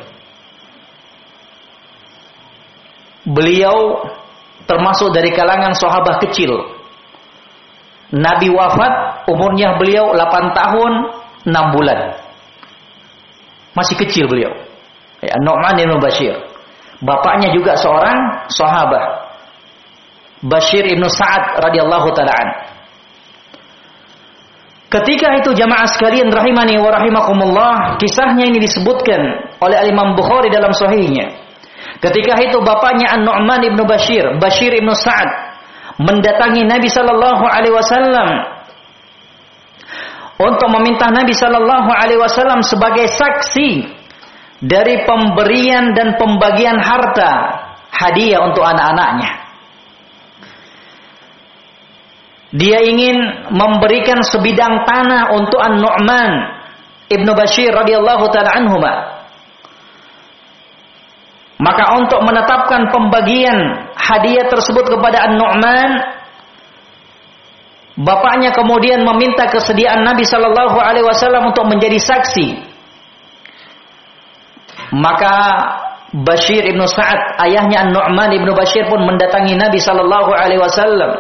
[3.29, 4.09] Beliau
[4.65, 6.49] termasuk dari kalangan sahabat kecil.
[8.11, 10.93] Nabi wafat, umurnya beliau 8 tahun,
[11.47, 12.17] enam bulan.
[13.77, 14.51] Masih kecil beliau.
[15.21, 16.33] Ya, Nu'man bin Bashir.
[17.05, 19.29] Bapaknya juga seorang sahabat.
[20.41, 22.33] Bashir ibnu Sa'ad radhiyallahu taala
[24.91, 29.23] Ketika itu jamaah sekalian rahimani wa rahimakumullah, kisahnya ini disebutkan
[29.63, 31.31] oleh Imam Bukhari dalam sahihnya.
[32.03, 35.31] Ketika itu bapaknya An-Nu'man ibnu Bashir, Bashir ibnu Sa'ad
[36.03, 38.29] mendatangi Nabi sallallahu alaihi wasallam
[40.41, 43.93] untuk meminta Nabi Shallallahu Alaihi Wasallam sebagai saksi
[44.65, 47.61] dari pemberian dan pembagian harta
[47.93, 49.50] hadiah untuk anak-anaknya.
[52.51, 56.33] Dia ingin memberikan sebidang tanah untuk An-Nu'man
[57.11, 58.95] Ibnu Bashir radhiyallahu taala anhuma.
[61.61, 66.21] Maka untuk menetapkan pembagian hadiah tersebut kepada An-Nu'man
[68.01, 72.49] Bapaknya kemudian meminta kesediaan Nabi Shallallahu Alaihi Wasallam untuk menjadi saksi.
[74.97, 75.37] Maka
[76.11, 81.13] Bashir ibnu Sa'ad, ayahnya Nu'man ibnu Bashir pun mendatangi Nabi Shallallahu Alaihi Wasallam.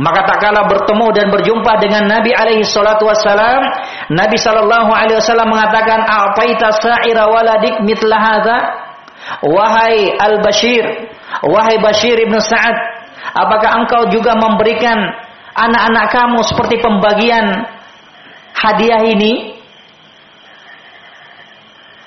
[0.00, 3.60] Maka tak kala bertemu dan berjumpa dengan Nabi alaihi salatu wassalam,
[4.08, 8.58] Nabi sallallahu alaihi wasallam mengatakan, "A'taita sa'ira waladik mitla hadza?"
[9.44, 10.82] Wahai Al-Bashir,
[11.46, 12.74] wahai Bashir ibnu Sa'ad,
[13.38, 14.98] apakah engkau juga memberikan
[15.54, 17.46] anak-anak kamu seperti pembagian
[18.56, 19.62] hadiah ini?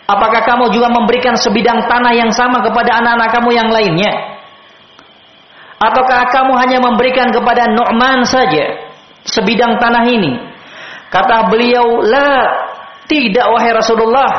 [0.06, 4.35] Apakah kamu juga memberikan sebidang tanah yang sama kepada anak-anak kamu yang lainnya?
[5.76, 8.80] Ataukah kamu hanya memberikan kepada Nu'man saja
[9.28, 10.40] sebidang tanah ini?
[11.12, 12.48] Kata beliau, "La,
[13.06, 14.32] tidak wahai Rasulullah.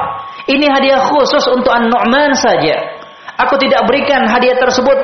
[0.47, 2.99] Ini hadiah khusus untuk An-Nu'man saja.
[3.37, 4.97] Aku tidak berikan hadiah tersebut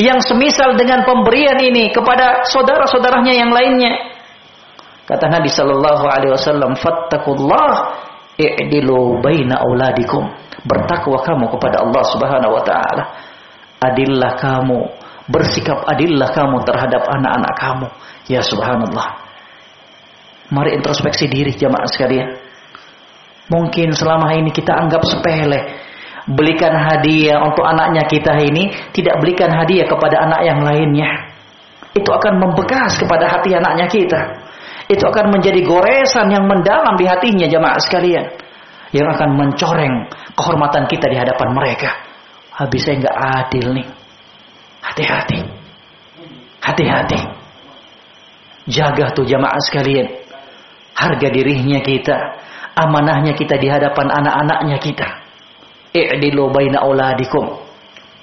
[0.00, 3.92] yang semisal dengan pemberian ini kepada saudara-saudaranya yang lainnya.
[5.06, 7.94] Kata Nabi sallallahu alaihi wasallam, "Fattakullah
[8.36, 10.26] i'dilu baina auladikum."
[10.66, 13.04] Bertakwa kamu kepada Allah Subhanahu wa taala.
[13.78, 14.82] Adillah kamu,
[15.26, 17.88] bersikap adillah kamu terhadap anak-anak kamu.
[18.30, 19.22] Ya subhanallah.
[20.50, 22.28] Mari introspeksi diri jamaah sekalian.
[23.46, 25.86] Mungkin selama ini kita anggap sepele
[26.26, 31.10] belikan hadiah untuk anaknya kita ini, tidak belikan hadiah kepada anak yang lainnya.
[31.94, 34.20] Itu akan membekas kepada hati anaknya kita.
[34.90, 38.26] Itu akan menjadi goresan yang mendalam di hatinya jemaah sekalian.
[38.94, 39.94] Yang akan mencoreng
[40.34, 41.90] kehormatan kita di hadapan mereka.
[42.54, 43.86] Habis saya nggak adil nih.
[44.96, 45.40] Hati-hati.
[46.64, 47.20] Hati-hati.
[48.64, 50.08] Jaga tuh jamaah sekalian.
[50.96, 52.16] Harga dirinya kita.
[52.80, 55.26] Amanahnya kita di hadapan anak-anaknya kita
[55.96, 57.44] i'dilu baina auladikum.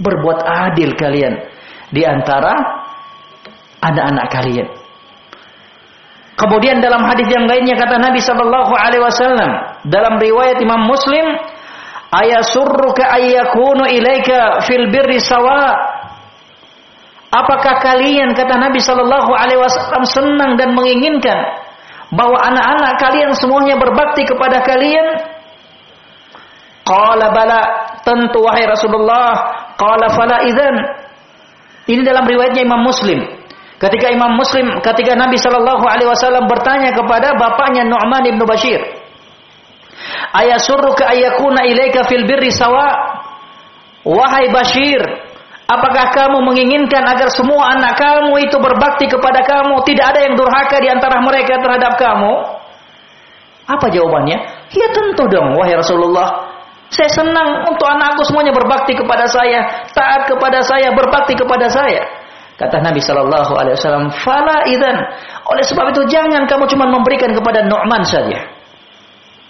[0.02, 1.34] Berbuat adil kalian
[1.94, 2.54] di antara
[3.82, 4.68] anak-anak kalian.
[6.34, 9.52] Kemudian dalam hadis yang lainnya kata Nabi sallallahu alaihi wasallam
[9.86, 11.38] dalam riwayat Imam Muslim,
[12.10, 15.78] ayasurruka ayyakunu ilaika fil birri sawa.
[17.34, 21.40] Apakah kalian kata Nabi sallallahu alaihi wasallam senang dan menginginkan
[22.14, 25.34] bahwa anak-anak kalian semuanya berbakti kepada kalian
[26.84, 27.62] Qala bala,
[28.04, 29.32] tentu wahai Rasulullah.
[29.80, 30.76] Qala fala idzan.
[31.88, 33.24] Ini dalam riwayatnya Imam Muslim.
[33.80, 38.80] Ketika Imam Muslim, ketika Nabi Shallallahu Alaihi Wasallam bertanya kepada bapaknya Nu'man ibnu Bashir,
[40.32, 42.88] Ayasurruka ayyakuna ilaika fil birri sawa?
[44.04, 45.00] Wahai Bashir,
[45.80, 50.78] apakah kamu menginginkan agar semua anak kamu itu berbakti kepada kamu, tidak ada yang durhaka
[50.82, 52.34] di antara mereka terhadap kamu?
[53.64, 54.38] Apa jawabannya?
[54.76, 56.52] Ya tentu dong, wahai Rasulullah.
[56.94, 62.06] Saya senang untuk anakku semuanya berbakti kepada saya, taat kepada saya, berbakti kepada saya.
[62.54, 64.94] Kata Nabi Shallallahu Alaihi Wasallam, "Fala idan."
[65.50, 68.46] Oleh sebab itu jangan kamu cuma memberikan kepada Nu'man saja.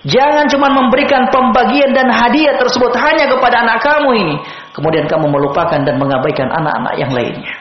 [0.03, 4.35] Jangan cuma memberikan pembagian dan hadiah tersebut hanya kepada anak kamu ini.
[4.73, 7.53] Kemudian kamu melupakan dan mengabaikan anak-anak yang lainnya.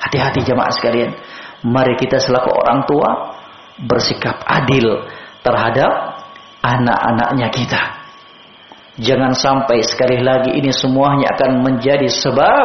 [0.00, 1.12] Hati-hati jemaah sekalian.
[1.60, 3.36] Mari kita selaku orang tua
[3.84, 5.04] bersikap adil
[5.44, 6.16] terhadap
[6.64, 7.82] anak-anaknya kita.
[9.00, 12.64] Jangan sampai sekali lagi ini semuanya akan menjadi sebab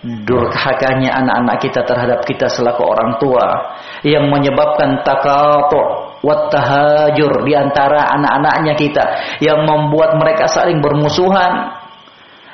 [0.00, 8.74] durhakanya anak-anak kita terhadap kita selaku orang tua yang menyebabkan takatur wattahajur di antara anak-anaknya
[8.80, 9.04] kita
[9.44, 11.79] yang membuat mereka saling bermusuhan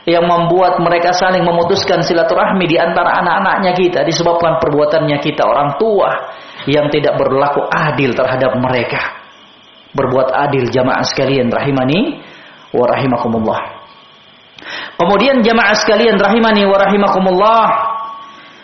[0.07, 6.30] yang membuat mereka saling memutuskan silaturahmi di antara anak-anaknya kita disebabkan perbuatannya kita orang tua
[6.70, 9.26] yang tidak berlaku adil terhadap mereka
[9.96, 12.20] berbuat adil jamaah sekalian rahimani
[12.76, 13.61] wa rahimakumullah.
[15.00, 17.66] Kemudian jamaah sekalian rahimani wa rahimakumullah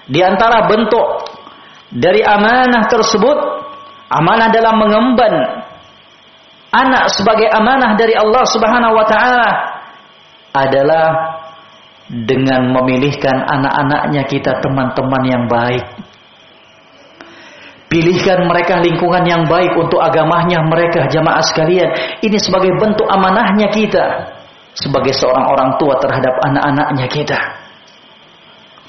[0.07, 1.27] di antara bentuk
[1.91, 3.39] dari amanah tersebut
[4.13, 5.35] amanah dalam mengemban
[6.73, 9.49] anak sebagai amanah dari Allah Subhanahu wa taala
[10.53, 11.41] adalah
[12.13, 15.85] dengan memilihkan anak-anaknya kita teman-teman yang baik.
[17.89, 21.93] Pilihkan mereka lingkungan yang baik untuk agamanya mereka jamaah sekalian.
[22.25, 24.05] Ini sebagai bentuk amanahnya kita.
[24.73, 27.39] Sebagai seorang orang tua terhadap anak-anaknya kita.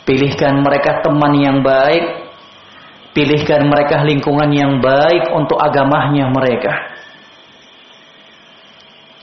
[0.07, 2.32] Pilihkan mereka teman yang baik.
[3.11, 6.72] Pilihkan mereka lingkungan yang baik untuk agamanya mereka.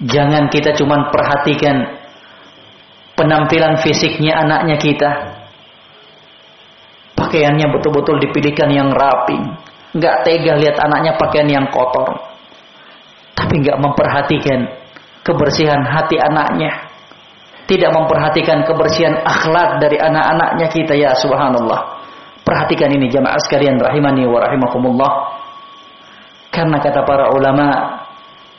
[0.04, 1.99] Jangan kita cuma perhatikan
[3.20, 5.10] penampilan fisiknya anaknya kita.
[7.20, 12.14] Pakaiannya betul-betul dipilihkan yang rapi nggak tega lihat anaknya pakaian yang kotor.
[13.34, 14.60] Tapi nggak memperhatikan
[15.26, 16.90] kebersihan hati anaknya.
[17.66, 22.02] Tidak memperhatikan kebersihan akhlak dari anak-anaknya kita ya subhanallah.
[22.42, 25.12] Perhatikan ini jamaah sekalian rahimani wa rahimakumullah.
[26.50, 27.66] Karena kata para ulama,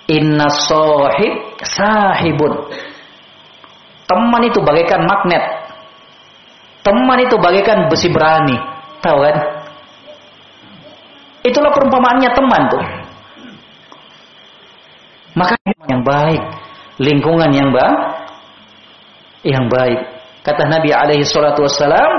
[0.08, 2.72] inna sahib sahibun.
[4.12, 5.40] Teman itu bagaikan magnet.
[6.84, 8.60] Teman itu bagaikan besi berani.
[9.00, 9.38] Tahu kan?
[11.48, 12.84] Itulah perumpamaannya teman tuh.
[15.32, 15.56] Maka
[15.88, 16.44] yang baik,
[17.00, 18.00] lingkungan yang baik,
[19.48, 20.00] yang baik.
[20.44, 22.12] Kata Nabi alaihi salatu wassalam,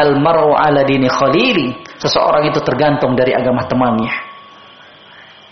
[0.00, 4.33] "Al-mar'u 'ala dini khalili." Seseorang itu tergantung dari agama temannya.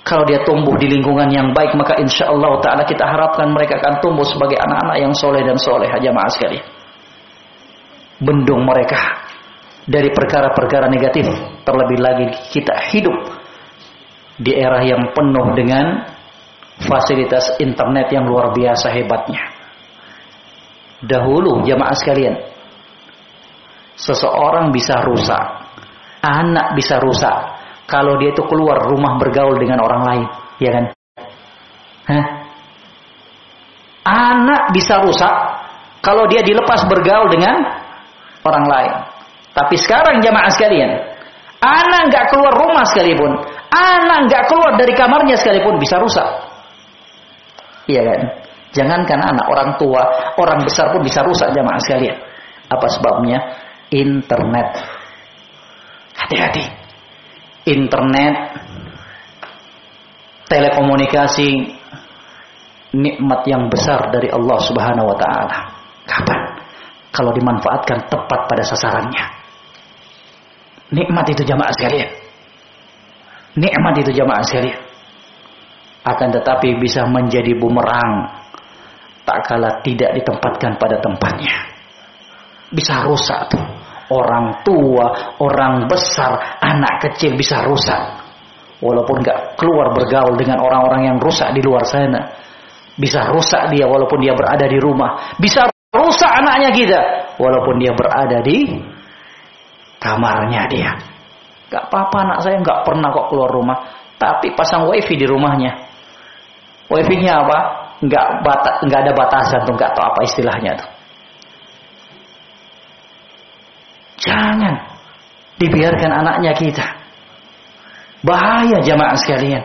[0.03, 4.03] Kalau dia tumbuh di lingkungan yang baik, maka insya Allah Ta'ala kita harapkan mereka akan
[4.03, 5.87] tumbuh sebagai anak-anak yang soleh dan soleh.
[5.87, 6.67] Jamaah sekalian.
[8.19, 8.99] Bendung mereka
[9.87, 11.31] dari perkara-perkara negatif.
[11.63, 13.15] Terlebih lagi kita hidup
[14.43, 16.03] di era yang penuh dengan
[16.83, 19.55] fasilitas internet yang luar biasa hebatnya.
[20.99, 22.43] Dahulu jamaah sekalian,
[23.95, 25.47] seseorang bisa rusak,
[26.27, 27.62] anak bisa rusak
[27.93, 30.27] kalau dia itu keluar rumah bergaul dengan orang lain,
[30.57, 30.85] ya kan?
[32.09, 32.25] Hah?
[34.09, 35.35] Anak bisa rusak
[36.01, 37.61] kalau dia dilepas bergaul dengan
[38.49, 38.93] orang lain.
[39.53, 40.91] Tapi sekarang jamaah sekalian,
[41.61, 43.37] anak nggak keluar rumah sekalipun,
[43.69, 46.25] anak nggak keluar dari kamarnya sekalipun bisa rusak.
[47.93, 48.21] Iya kan?
[48.73, 52.17] Jangankan anak, orang tua, orang besar pun bisa rusak jamaah sekalian.
[52.73, 53.39] Apa sebabnya?
[53.93, 54.81] Internet.
[56.17, 56.82] Hati-hati.
[57.63, 58.35] Internet,
[60.51, 61.51] telekomunikasi,
[62.93, 65.59] nikmat yang besar dari Allah Subhanahu wa taala.
[66.05, 66.41] Kapan?
[67.13, 69.25] Kalau dimanfaatkan tepat pada sasarannya.
[70.93, 72.11] Nikmat itu jamaah sekalian.
[73.57, 74.81] Nikmat itu jamaah sekalian.
[76.03, 78.43] Akan tetapi bisa menjadi bumerang.
[79.23, 81.71] Tak kala tidak ditempatkan pada tempatnya.
[82.75, 83.82] Bisa rusak tuh.
[84.13, 88.21] Orang tua, orang besar, anak kecil bisa rusak.
[88.85, 92.29] Walaupun gak keluar bergaul dengan orang-orang yang rusak di luar sana.
[92.93, 95.33] Bisa rusak dia walaupun dia berada di rumah.
[95.41, 95.65] Bisa
[95.97, 97.01] rusak anaknya kita.
[97.41, 98.69] Walaupun dia berada di
[99.97, 100.93] kamarnya dia.
[101.73, 103.79] Gak apa-apa anak saya gak pernah kok keluar rumah.
[104.21, 105.73] Tapi pasang wifi di rumahnya.
[106.93, 107.59] Wifi-nya apa?
[108.03, 111.02] Gak, bata, gak ada batasan tuh, gak tahu apa istilahnya tuh.
[114.23, 114.75] Jangan
[115.59, 116.87] dibiarkan anaknya kita.
[118.23, 119.63] Bahaya jamaah sekalian.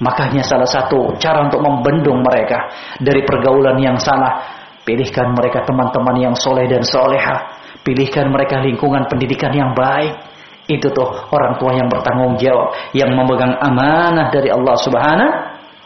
[0.00, 4.42] Makanya salah satu cara untuk membendung mereka dari pergaulan yang salah,
[4.82, 7.60] pilihkan mereka teman-teman yang soleh dan soleha.
[7.84, 10.16] Pilihkan mereka lingkungan pendidikan yang baik.
[10.64, 15.32] Itu tuh orang tua yang bertanggung jawab, yang memegang amanah dari Allah Subhanahu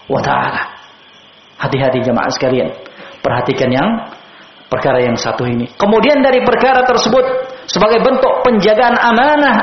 [0.06, 0.62] wa taala.
[1.58, 2.70] Hati-hati jemaah sekalian.
[3.18, 3.88] Perhatikan yang
[4.70, 5.66] perkara yang satu ini.
[5.74, 9.56] Kemudian dari perkara tersebut sebagai bentuk penjagaan amanah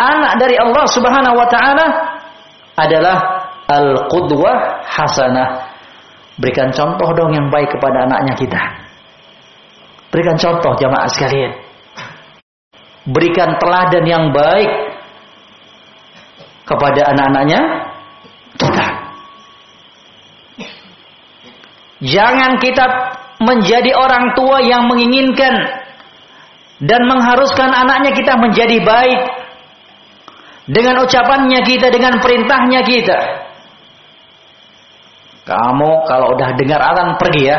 [0.00, 1.86] anak dari Allah Subhanahu wa taala
[2.80, 3.16] adalah
[3.68, 5.70] al-qudwah hasanah.
[6.40, 8.62] Berikan contoh dong yang baik kepada anaknya kita.
[10.08, 11.52] Berikan contoh jamaah sekalian.
[13.04, 14.70] Berikan teladan yang baik
[16.64, 17.60] kepada anak-anaknya
[18.56, 18.86] kita.
[22.02, 22.84] Jangan kita
[23.42, 25.81] menjadi orang tua yang menginginkan
[26.82, 29.20] dan mengharuskan anaknya kita menjadi baik
[30.66, 33.18] dengan ucapannya kita, dengan perintahnya kita.
[35.42, 37.58] Kamu kalau udah dengar azan pergi ya,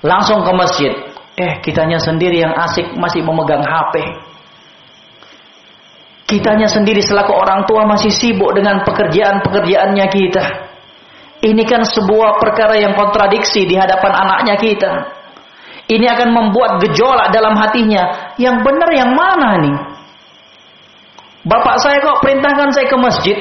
[0.00, 0.92] langsung ke masjid.
[1.34, 3.94] Eh, kitanya sendiri yang asik masih memegang HP.
[6.24, 10.44] Kitanya sendiri selaku orang tua masih sibuk dengan pekerjaan-pekerjaannya kita.
[11.44, 14.92] Ini kan sebuah perkara yang kontradiksi di hadapan anaknya kita.
[15.84, 18.34] Ini akan membuat gejolak dalam hatinya.
[18.40, 19.76] Yang benar yang mana nih?
[21.44, 23.36] Bapak saya kok perintahkan saya ke masjid,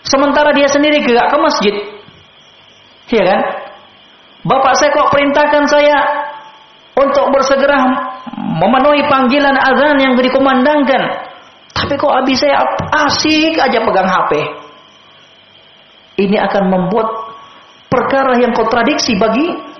[0.00, 1.74] sementara dia sendiri gak ke masjid.
[3.12, 3.40] Iya kan?
[4.48, 5.96] Bapak saya kok perintahkan saya
[6.96, 7.84] untuk bersegera
[8.32, 11.02] memenuhi panggilan azan yang dikumandangkan.
[11.74, 12.64] Tapi kok habis saya
[13.04, 14.32] asik aja pegang HP.
[16.24, 17.08] Ini akan membuat
[17.90, 19.73] perkara yang kontradiksi bagi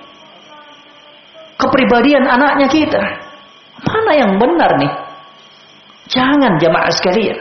[1.59, 3.03] kepribadian anaknya kita.
[3.83, 4.91] Mana yang benar nih?
[6.11, 7.39] Jangan jamaah sekalian.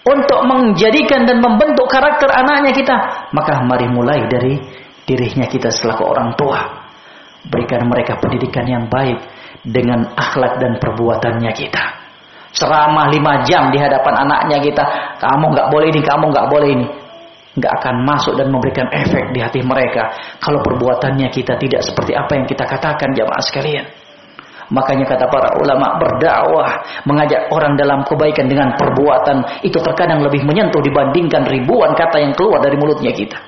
[0.00, 2.96] Untuk menjadikan dan membentuk karakter anaknya kita,
[3.36, 4.56] maka mari mulai dari
[5.04, 6.60] dirinya kita selaku orang tua.
[7.46, 9.20] Berikan mereka pendidikan yang baik
[9.60, 11.84] dengan akhlak dan perbuatannya kita.
[12.50, 14.84] Ceramah lima jam di hadapan anaknya kita,
[15.20, 16.86] kamu nggak boleh ini, kamu nggak boleh ini
[17.60, 20.08] nggak akan masuk dan memberikan efek di hati mereka
[20.40, 23.86] kalau perbuatannya kita tidak seperti apa yang kita katakan jamaah sekalian.
[24.70, 30.78] Makanya kata para ulama berdakwah mengajak orang dalam kebaikan dengan perbuatan itu terkadang lebih menyentuh
[30.78, 33.38] dibandingkan ribuan kata yang keluar dari mulutnya kita.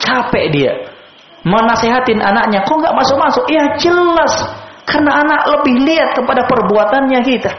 [0.00, 0.72] Capek dia
[1.44, 3.44] menasehatin anaknya, kok nggak masuk-masuk?
[3.48, 4.34] Ya jelas
[4.88, 7.52] karena anak lebih lihat kepada perbuatannya kita.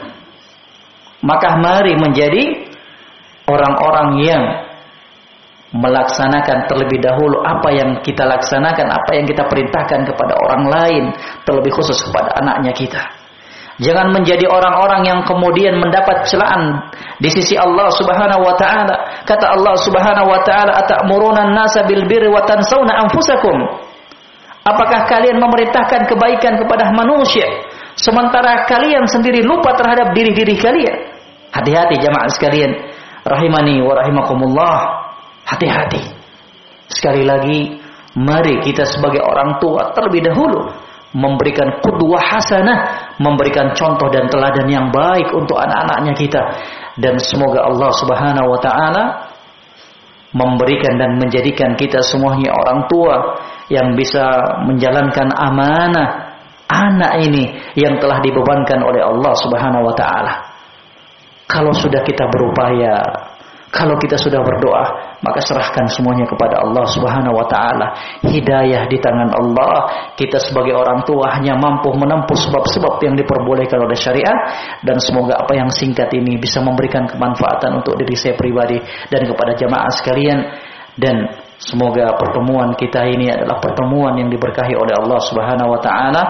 [1.21, 2.60] Maka mari menjadi
[3.47, 4.43] orang-orang yang
[5.71, 11.03] melaksanakan terlebih dahulu apa yang kita laksanakan, apa yang kita perintahkan kepada orang lain,
[11.47, 13.03] terlebih khusus kepada anaknya kita.
[13.81, 19.23] Jangan menjadi orang-orang yang kemudian mendapat celaan di sisi Allah Subhanahu wa taala.
[19.25, 23.57] Kata Allah Subhanahu wa taala, "Atamuruna an-nasa bil birri wa tansawna anfusakum?"
[24.61, 27.49] Apakah kalian memerintahkan kebaikan kepada manusia
[27.97, 30.97] sementara kalian sendiri lupa terhadap diri-diri kalian?
[31.49, 32.90] Hati-hati jamaah sekalian
[33.25, 34.77] rahimani wa rahimakumullah.
[35.41, 36.01] Hati-hati.
[36.87, 37.81] Sekali lagi,
[38.15, 40.69] mari kita sebagai orang tua terlebih dahulu
[41.11, 46.41] memberikan kudwah hasanah, memberikan contoh dan teladan yang baik untuk anak-anaknya kita.
[46.95, 49.03] Dan semoga Allah Subhanahu wa taala
[50.31, 53.15] memberikan dan menjadikan kita semuanya orang tua
[53.67, 54.23] yang bisa
[54.63, 56.31] menjalankan amanah
[56.71, 60.50] anak ini yang telah dibebankan oleh Allah Subhanahu wa taala.
[61.51, 63.03] Kalau sudah kita berupaya,
[63.71, 67.91] kalau kita sudah berdoa, maka serahkan semuanya kepada Allah Subhanahu wa taala.
[68.23, 70.07] Hidayah di tangan Allah.
[70.15, 74.35] Kita sebagai orang tua hanya mampu menempuh sebab-sebab yang diperbolehkan oleh syariat
[74.83, 78.79] dan semoga apa yang singkat ini bisa memberikan kemanfaatan untuk diri saya pribadi
[79.11, 80.39] dan kepada jamaah sekalian
[80.95, 81.15] dan
[81.61, 86.23] Semoga pertemuan kita ini adalah pertemuan yang diberkahi oleh Allah Subhanahu wa taala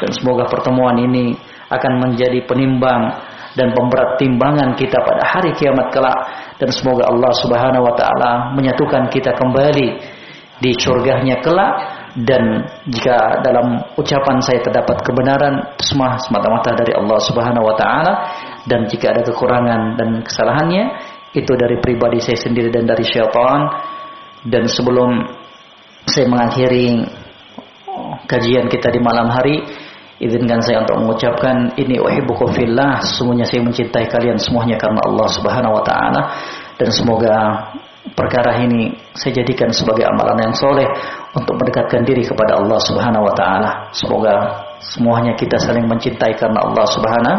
[0.00, 1.36] dan semoga pertemuan ini
[1.68, 3.12] akan menjadi penimbang
[3.58, 6.18] dan pemberat timbangan kita pada hari kiamat kelak.
[6.62, 9.88] Dan semoga Allah Subhanahu wa taala menyatukan kita kembali
[10.62, 11.98] di surganya kelak.
[12.18, 18.12] Dan jika dalam ucapan saya terdapat kebenaran semua semata-mata dari Allah Subhanahu wa taala.
[18.62, 20.84] Dan jika ada kekurangan dan kesalahannya
[21.34, 23.66] itu dari pribadi saya sendiri dan dari syaitan.
[24.46, 25.26] Dan sebelum
[26.06, 27.02] saya mengakhiri
[28.30, 29.87] kajian kita di malam hari
[30.18, 35.78] Izinkan saya untuk mengucapkan ini uhibbukum fillah, semuanya saya mencintai kalian semuanya karena Allah Subhanahu
[35.78, 36.22] wa taala
[36.74, 37.34] dan semoga
[38.18, 40.90] perkara ini saya jadikan sebagai amalan yang soleh
[41.38, 43.70] untuk mendekatkan diri kepada Allah Subhanahu wa taala.
[43.94, 44.34] Semoga
[44.82, 47.38] semuanya kita saling mencintai karena Allah Subhanahu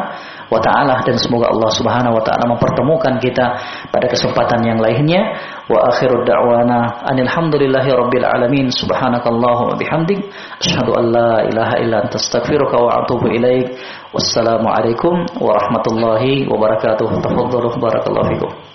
[0.50, 3.45] wa taala dan semoga Allah Subhanahu wa taala mempertemukan kita
[3.93, 5.38] pada kesempatan yang lainnya.
[5.70, 8.74] Wa akhiru da'wana anil hamdulillahi rabbil alamin.
[8.74, 10.20] Subhanakallahumma bihamdik
[10.62, 13.78] asyhadu an la ilaha illa anta astaghfiruka wa atubu ilaik.
[14.10, 17.08] Wassalamualaikum warahmatullahi wabarakatuh.
[17.22, 18.68] Tafadhalu barakallahu fikum.